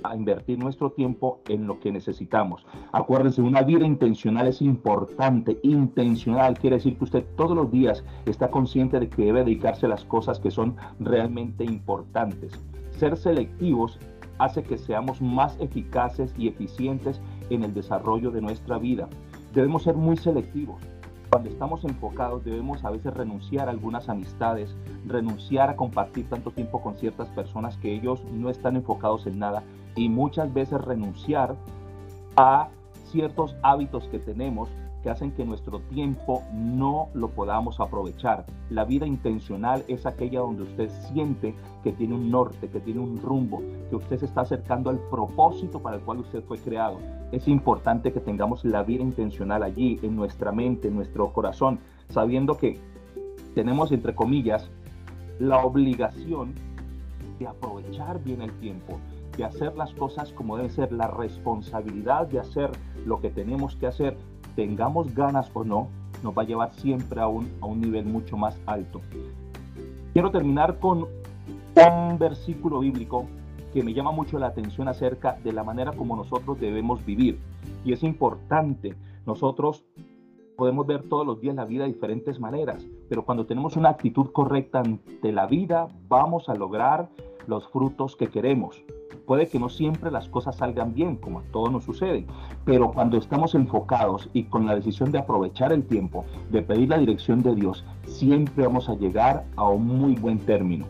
a 0.02 0.16
invertir 0.16 0.58
nuestro 0.58 0.92
tiempo 0.92 1.40
en 1.48 1.66
lo 1.66 1.80
que 1.80 1.92
necesitamos. 1.92 2.66
Acuérdense, 2.92 3.42
una 3.42 3.62
vida 3.62 3.86
intencional 3.86 4.46
es 4.46 4.62
importante. 4.62 5.58
Intencional 5.62 6.58
quiere 6.58 6.76
decir 6.76 6.96
que 6.96 7.04
usted 7.04 7.24
todos 7.36 7.56
los 7.56 7.70
días 7.70 8.04
está 8.26 8.50
consciente 8.50 9.00
de 9.00 9.08
que 9.08 9.24
debe 9.24 9.44
dedicarse 9.44 9.86
a 9.86 9.90
las 9.90 10.04
cosas 10.04 10.38
que 10.38 10.50
son 10.50 10.76
realmente 10.98 11.64
importantes. 11.64 12.52
Ser 12.90 13.16
selectivos 13.16 13.98
hace 14.38 14.62
que 14.62 14.78
seamos 14.78 15.20
más 15.20 15.56
eficaces 15.60 16.34
y 16.38 16.48
eficientes 16.48 17.20
en 17.50 17.62
el 17.62 17.74
desarrollo 17.74 18.30
de 18.30 18.40
nuestra 18.40 18.78
vida. 18.78 19.08
Debemos 19.52 19.82
ser 19.82 19.96
muy 19.96 20.16
selectivos. 20.16 20.80
Cuando 21.30 21.48
estamos 21.48 21.84
enfocados 21.84 22.44
debemos 22.44 22.84
a 22.84 22.90
veces 22.90 23.14
renunciar 23.14 23.68
a 23.68 23.70
algunas 23.70 24.08
amistades, 24.08 24.74
renunciar 25.06 25.70
a 25.70 25.76
compartir 25.76 26.28
tanto 26.28 26.50
tiempo 26.50 26.82
con 26.82 26.96
ciertas 26.96 27.28
personas 27.28 27.76
que 27.76 27.94
ellos 27.94 28.24
no 28.32 28.50
están 28.50 28.74
enfocados 28.74 29.28
en 29.28 29.38
nada 29.38 29.62
y 29.96 30.08
muchas 30.08 30.52
veces 30.52 30.80
renunciar 30.80 31.56
a 32.36 32.68
ciertos 33.10 33.56
hábitos 33.62 34.08
que 34.08 34.18
tenemos 34.18 34.68
que 35.02 35.10
hacen 35.10 35.32
que 35.32 35.44
nuestro 35.44 35.80
tiempo 35.80 36.42
no 36.52 37.08
lo 37.14 37.30
podamos 37.30 37.80
aprovechar. 37.80 38.44
La 38.68 38.84
vida 38.84 39.06
intencional 39.06 39.84
es 39.88 40.06
aquella 40.06 40.40
donde 40.40 40.64
usted 40.64 40.90
siente 41.12 41.54
que 41.82 41.92
tiene 41.92 42.14
un 42.14 42.30
norte, 42.30 42.68
que 42.68 42.80
tiene 42.80 43.00
un 43.00 43.20
rumbo, 43.20 43.62
que 43.88 43.96
usted 43.96 44.18
se 44.18 44.26
está 44.26 44.42
acercando 44.42 44.90
al 44.90 44.98
propósito 44.98 45.80
para 45.80 45.96
el 45.96 46.02
cual 46.02 46.18
usted 46.18 46.42
fue 46.44 46.58
creado. 46.58 46.98
Es 47.32 47.48
importante 47.48 48.12
que 48.12 48.20
tengamos 48.20 48.64
la 48.64 48.82
vida 48.82 49.02
intencional 49.02 49.62
allí, 49.62 49.98
en 50.02 50.16
nuestra 50.16 50.52
mente, 50.52 50.88
en 50.88 50.96
nuestro 50.96 51.32
corazón, 51.32 51.78
sabiendo 52.10 52.56
que 52.56 52.78
tenemos, 53.54 53.92
entre 53.92 54.14
comillas, 54.14 54.70
la 55.38 55.64
obligación 55.64 56.54
de 57.38 57.46
aprovechar 57.46 58.22
bien 58.22 58.42
el 58.42 58.52
tiempo, 58.58 58.98
de 59.40 59.46
hacer 59.46 59.74
las 59.74 59.94
cosas 59.94 60.34
como 60.34 60.58
deben 60.58 60.70
ser, 60.70 60.92
la 60.92 61.06
responsabilidad 61.06 62.26
de 62.26 62.38
hacer 62.38 62.70
lo 63.06 63.22
que 63.22 63.30
tenemos 63.30 63.74
que 63.74 63.86
hacer 63.86 64.14
tengamos 64.54 65.14
ganas 65.14 65.50
o 65.54 65.64
no, 65.64 65.88
nos 66.22 66.36
va 66.36 66.42
a 66.42 66.44
llevar 66.44 66.74
siempre 66.74 67.22
a 67.22 67.26
un, 67.26 67.50
a 67.62 67.66
un 67.66 67.80
nivel 67.80 68.04
mucho 68.04 68.36
más 68.36 68.60
alto. 68.66 69.00
Quiero 70.12 70.30
terminar 70.30 70.78
con 70.78 71.06
un 71.74 72.18
versículo 72.18 72.80
bíblico 72.80 73.24
que 73.72 73.82
me 73.82 73.94
llama 73.94 74.10
mucho 74.10 74.38
la 74.38 74.48
atención 74.48 74.88
acerca 74.88 75.38
de 75.42 75.54
la 75.54 75.64
manera 75.64 75.92
como 75.92 76.16
nosotros 76.16 76.60
debemos 76.60 77.02
vivir. 77.06 77.38
Y 77.82 77.94
es 77.94 78.02
importante, 78.02 78.94
nosotros 79.24 79.86
podemos 80.58 80.86
ver 80.86 81.04
todos 81.08 81.26
los 81.26 81.40
días 81.40 81.54
la 81.54 81.64
vida 81.64 81.84
de 81.84 81.94
diferentes 81.94 82.38
maneras. 82.38 82.86
pero 83.08 83.24
cuando 83.24 83.46
tenemos 83.46 83.76
una 83.76 83.88
actitud 83.88 84.32
correcta 84.32 84.80
ante 84.80 85.32
la 85.32 85.46
vida, 85.46 85.88
vamos 86.08 86.50
a 86.50 86.54
lograr 86.54 87.08
los 87.50 87.68
frutos 87.68 88.16
que 88.16 88.28
queremos. 88.28 88.82
Puede 89.26 89.48
que 89.48 89.58
no 89.58 89.68
siempre 89.68 90.10
las 90.10 90.28
cosas 90.28 90.56
salgan 90.56 90.94
bien, 90.94 91.16
como 91.16 91.40
a 91.40 91.42
todos 91.52 91.70
nos 91.70 91.84
sucede, 91.84 92.24
pero 92.64 92.92
cuando 92.92 93.18
estamos 93.18 93.54
enfocados 93.54 94.30
y 94.32 94.44
con 94.44 94.66
la 94.66 94.74
decisión 94.74 95.12
de 95.12 95.18
aprovechar 95.18 95.72
el 95.72 95.84
tiempo, 95.84 96.24
de 96.50 96.62
pedir 96.62 96.88
la 96.88 96.98
dirección 96.98 97.42
de 97.42 97.54
Dios, 97.54 97.84
siempre 98.06 98.64
vamos 98.64 98.88
a 98.88 98.94
llegar 98.94 99.44
a 99.56 99.68
un 99.68 99.86
muy 99.86 100.14
buen 100.14 100.38
término. 100.38 100.86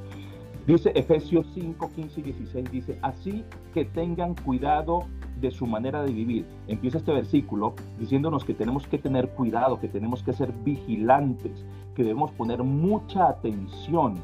Dice 0.67 0.93
Efesios 0.95 1.47
5, 1.55 1.91
15 1.97 2.21
y 2.21 2.23
16, 2.23 2.71
dice, 2.71 2.99
así 3.03 3.45
que 3.75 3.87
tengan 3.87 4.35
cuidado 4.35 5.05
de 5.41 5.51
su 5.51 5.67
manera 5.67 6.03
de 6.03 6.13
vivir. 6.13 6.47
Empieza 6.69 6.99
este 6.99 7.13
versículo 7.13 7.75
diciéndonos 7.99 8.45
que 8.45 8.55
tenemos 8.55 8.87
que 8.87 8.99
tener 8.99 9.31
cuidado, 9.31 9.81
que 9.81 9.89
tenemos 9.89 10.23
que 10.23 10.35
ser 10.35 10.53
vigilantes, 10.53 11.65
que 11.95 12.03
debemos 12.03 12.31
poner 12.33 12.63
mucha 12.63 13.29
atención, 13.29 14.17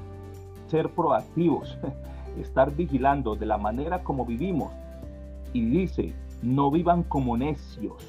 ser 0.69 0.91
proactivos, 0.91 1.79
estar 2.41 2.75
vigilando 2.75 3.35
de 3.35 3.47
la 3.47 3.59
manera 3.59 4.03
como 4.03 4.25
vivimos. 4.25 4.73
Y 5.53 5.65
dice, 5.65 6.15
no 6.43 6.71
vivan 6.71 7.03
como 7.03 7.37
necios. 7.37 8.03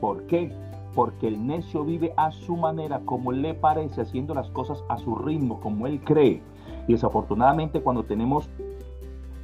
¿Por 0.00 0.26
qué? 0.26 0.52
Porque 0.94 1.28
el 1.28 1.46
necio 1.46 1.84
vive 1.84 2.12
a 2.16 2.30
su 2.30 2.56
manera, 2.56 3.00
como 3.04 3.32
le 3.32 3.54
parece, 3.54 4.02
haciendo 4.02 4.34
las 4.34 4.50
cosas 4.50 4.82
a 4.88 4.98
su 4.98 5.14
ritmo, 5.14 5.60
como 5.60 5.86
él 5.86 6.00
cree. 6.04 6.42
Y 6.88 6.92
desafortunadamente 6.92 7.80
cuando 7.80 8.04
tenemos 8.04 8.48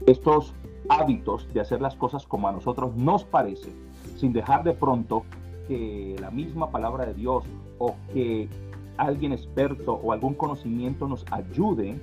estos 0.06 0.54
hábitos 0.88 1.52
de 1.52 1.60
hacer 1.60 1.80
las 1.80 1.96
cosas 1.96 2.26
como 2.26 2.48
a 2.48 2.52
nosotros 2.52 2.94
nos 2.96 3.24
parece, 3.24 3.72
sin 4.16 4.32
dejar 4.32 4.64
de 4.64 4.72
pronto 4.72 5.24
que 5.68 6.16
la 6.20 6.30
misma 6.30 6.70
palabra 6.70 7.06
de 7.06 7.14
Dios 7.14 7.44
o 7.78 7.94
que 8.12 8.48
alguien 8.96 9.32
experto 9.32 9.94
o 9.94 10.12
algún 10.12 10.34
conocimiento 10.34 11.08
nos 11.08 11.24
ayude 11.30 12.00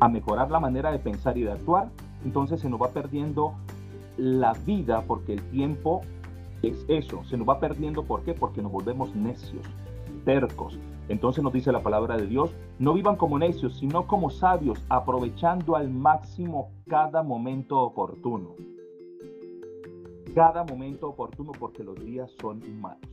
a 0.00 0.08
mejorar 0.08 0.50
la 0.50 0.60
manera 0.60 0.90
de 0.90 0.98
pensar 0.98 1.36
y 1.38 1.42
de 1.42 1.52
actuar, 1.52 1.90
entonces 2.24 2.60
se 2.60 2.68
nos 2.68 2.80
va 2.80 2.90
perdiendo 2.90 3.54
la 4.16 4.52
vida 4.52 5.02
porque 5.06 5.34
el 5.34 5.42
tiempo 5.50 6.00
es 6.62 6.84
eso, 6.88 7.22
se 7.24 7.36
nos 7.36 7.48
va 7.48 7.60
perdiendo, 7.60 8.04
¿por 8.04 8.22
qué? 8.22 8.34
Porque 8.34 8.62
nos 8.62 8.72
volvemos 8.72 9.14
necios, 9.14 9.64
tercos. 10.24 10.78
Entonces 11.08 11.44
nos 11.44 11.52
dice 11.52 11.70
la 11.70 11.82
palabra 11.82 12.16
de 12.16 12.26
Dios, 12.26 12.50
no 12.78 12.94
vivan 12.94 13.16
como 13.16 13.38
necios, 13.38 13.78
sino 13.78 14.06
como 14.06 14.30
sabios, 14.30 14.84
aprovechando 14.88 15.76
al 15.76 15.88
máximo 15.88 16.70
cada 16.88 17.22
momento 17.22 17.80
oportuno. 17.80 18.54
Cada 20.34 20.64
momento 20.64 21.08
oportuno 21.08 21.52
porque 21.58 21.84
los 21.84 21.94
días 22.04 22.30
son 22.40 22.60
malos. 22.80 23.08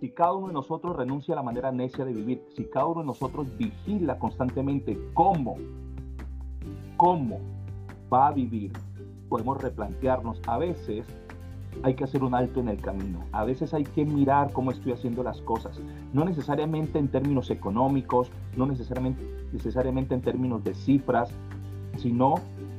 Si 0.00 0.10
cada 0.10 0.32
uno 0.32 0.48
de 0.48 0.54
nosotros 0.54 0.96
renuncia 0.96 1.34
a 1.34 1.36
la 1.36 1.42
manera 1.42 1.70
necia 1.70 2.06
de 2.06 2.14
vivir, 2.14 2.42
si 2.56 2.64
cada 2.64 2.86
uno 2.86 3.00
de 3.02 3.06
nosotros 3.08 3.46
vigila 3.58 4.18
constantemente 4.18 4.98
cómo, 5.12 5.56
cómo 7.00 7.40
va 8.12 8.28
a 8.28 8.32
vivir, 8.32 8.72
podemos 9.30 9.56
replantearnos 9.62 10.38
a 10.46 10.58
veces 10.58 11.06
hay 11.82 11.94
que 11.94 12.04
hacer 12.04 12.22
un 12.22 12.34
alto 12.34 12.60
en 12.60 12.68
el 12.68 12.78
camino. 12.78 13.24
A 13.32 13.44
veces 13.44 13.72
hay 13.72 13.84
que 13.84 14.04
mirar 14.04 14.52
cómo 14.52 14.70
estoy 14.70 14.92
haciendo 14.92 15.22
las 15.22 15.40
cosas. 15.40 15.80
No 16.12 16.26
necesariamente 16.26 16.98
en 16.98 17.08
términos 17.08 17.48
económicos, 17.48 18.30
no 18.54 18.66
necesariamente, 18.66 19.24
necesariamente 19.50 20.14
en 20.14 20.20
términos 20.20 20.62
de 20.62 20.74
cifras, 20.74 21.30
sino 21.96 22.34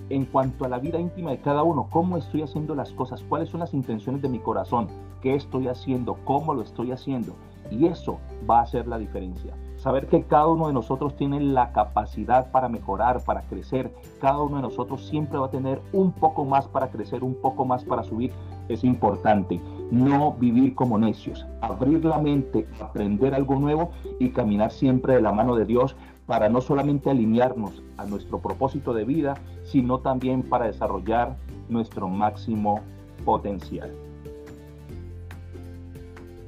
en 0.09 0.25
cuanto 0.25 0.65
a 0.65 0.69
la 0.69 0.77
vida 0.77 0.99
íntima 0.99 1.31
de 1.31 1.39
cada 1.39 1.63
uno. 1.63 1.87
¿Cómo 1.89 2.15
estoy 2.15 2.43
haciendo 2.43 2.75
las 2.75 2.91
cosas? 2.91 3.23
¿Cuáles 3.27 3.49
son 3.49 3.61
las 3.61 3.73
intenciones 3.73 4.21
de 4.21 4.29
mi 4.29 4.37
corazón? 4.37 4.87
¿Qué 5.23 5.33
estoy 5.33 5.67
haciendo? 5.67 6.19
¿Cómo 6.25 6.53
lo 6.53 6.61
estoy 6.61 6.91
haciendo? 6.91 7.33
Y 7.71 7.87
eso 7.87 8.19
va 8.47 8.59
a 8.59 8.63
hacer 8.63 8.87
la 8.87 8.99
diferencia. 8.99 9.55
Saber 9.81 10.05
que 10.05 10.21
cada 10.21 10.45
uno 10.45 10.67
de 10.67 10.73
nosotros 10.73 11.15
tiene 11.15 11.39
la 11.41 11.71
capacidad 11.71 12.51
para 12.51 12.69
mejorar, 12.69 13.23
para 13.23 13.41
crecer. 13.41 13.91
Cada 14.19 14.39
uno 14.39 14.57
de 14.57 14.61
nosotros 14.61 15.07
siempre 15.07 15.39
va 15.39 15.47
a 15.47 15.49
tener 15.49 15.81
un 15.91 16.11
poco 16.11 16.45
más 16.45 16.67
para 16.67 16.91
crecer, 16.91 17.23
un 17.23 17.33
poco 17.33 17.65
más 17.65 17.83
para 17.83 18.03
subir 18.03 18.31
es 18.69 18.83
importante. 18.83 19.59
No 19.89 20.33
vivir 20.33 20.75
como 20.75 20.99
necios, 20.99 21.47
abrir 21.61 22.05
la 22.05 22.19
mente, 22.19 22.67
aprender 22.79 23.33
algo 23.33 23.55
nuevo 23.55 23.89
y 24.19 24.29
caminar 24.29 24.71
siempre 24.71 25.15
de 25.15 25.21
la 25.23 25.31
mano 25.31 25.55
de 25.55 25.65
Dios 25.65 25.95
para 26.27 26.47
no 26.47 26.61
solamente 26.61 27.09
alinearnos 27.09 27.81
a 27.97 28.05
nuestro 28.05 28.37
propósito 28.37 28.93
de 28.93 29.03
vida, 29.03 29.33
sino 29.63 29.97
también 29.97 30.43
para 30.43 30.67
desarrollar 30.67 31.37
nuestro 31.69 32.07
máximo 32.07 32.81
potencial. 33.25 33.91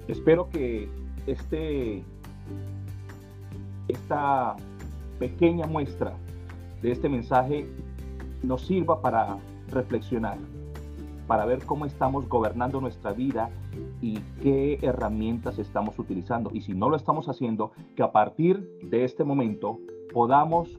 Espero 0.08 0.52
que 0.52 0.88
este, 1.26 2.04
esta 3.94 4.56
pequeña 5.20 5.66
muestra 5.66 6.14
de 6.82 6.92
este 6.92 7.10
mensaje 7.10 7.68
nos 8.44 8.68
sirva 8.68 9.02
para 9.02 9.38
reflexionar 9.70 10.38
para 11.28 11.46
ver 11.46 11.66
cómo 11.66 11.86
estamos 11.86 12.28
gobernando 12.28 12.82
nuestra 12.82 13.14
vida 13.14 13.50
y 14.02 14.20
qué 14.42 14.80
herramientas 14.82 15.58
estamos 15.60 15.98
utilizando. 15.98 16.52
Y 16.54 16.62
si 16.62 16.74
no 16.74 16.90
lo 16.90 16.96
estamos 16.96 17.30
haciendo, 17.30 17.72
que 17.96 18.04
a 18.04 18.12
partir 18.12 18.70
de 18.84 19.06
este 19.06 19.24
momento 19.24 19.80
podamos 20.14 20.70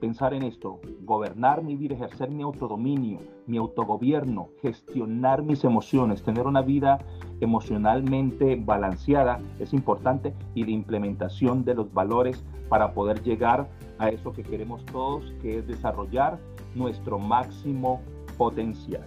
pensar 0.00 0.34
en 0.34 0.42
esto, 0.42 0.80
gobernar 1.02 1.62
mi 1.62 1.76
vida, 1.76 1.94
ejercer 1.94 2.30
mi 2.30 2.42
autodominio, 2.42 3.20
mi 3.46 3.56
autogobierno, 3.56 4.48
gestionar 4.62 5.42
mis 5.42 5.64
emociones, 5.64 6.22
tener 6.22 6.46
una 6.46 6.62
vida 6.62 6.98
emocionalmente 7.40 8.56
balanceada 8.56 9.38
es 9.58 9.72
importante 9.72 10.34
y 10.54 10.64
la 10.64 10.70
implementación 10.70 11.64
de 11.64 11.74
los 11.74 11.92
valores 11.92 12.44
para 12.68 12.92
poder 12.92 13.22
llegar 13.22 13.68
a 13.98 14.08
eso 14.08 14.32
que 14.32 14.42
queremos 14.42 14.84
todos, 14.86 15.32
que 15.42 15.58
es 15.58 15.66
desarrollar 15.66 16.38
nuestro 16.74 17.18
máximo 17.18 18.00
potencial. 18.36 19.06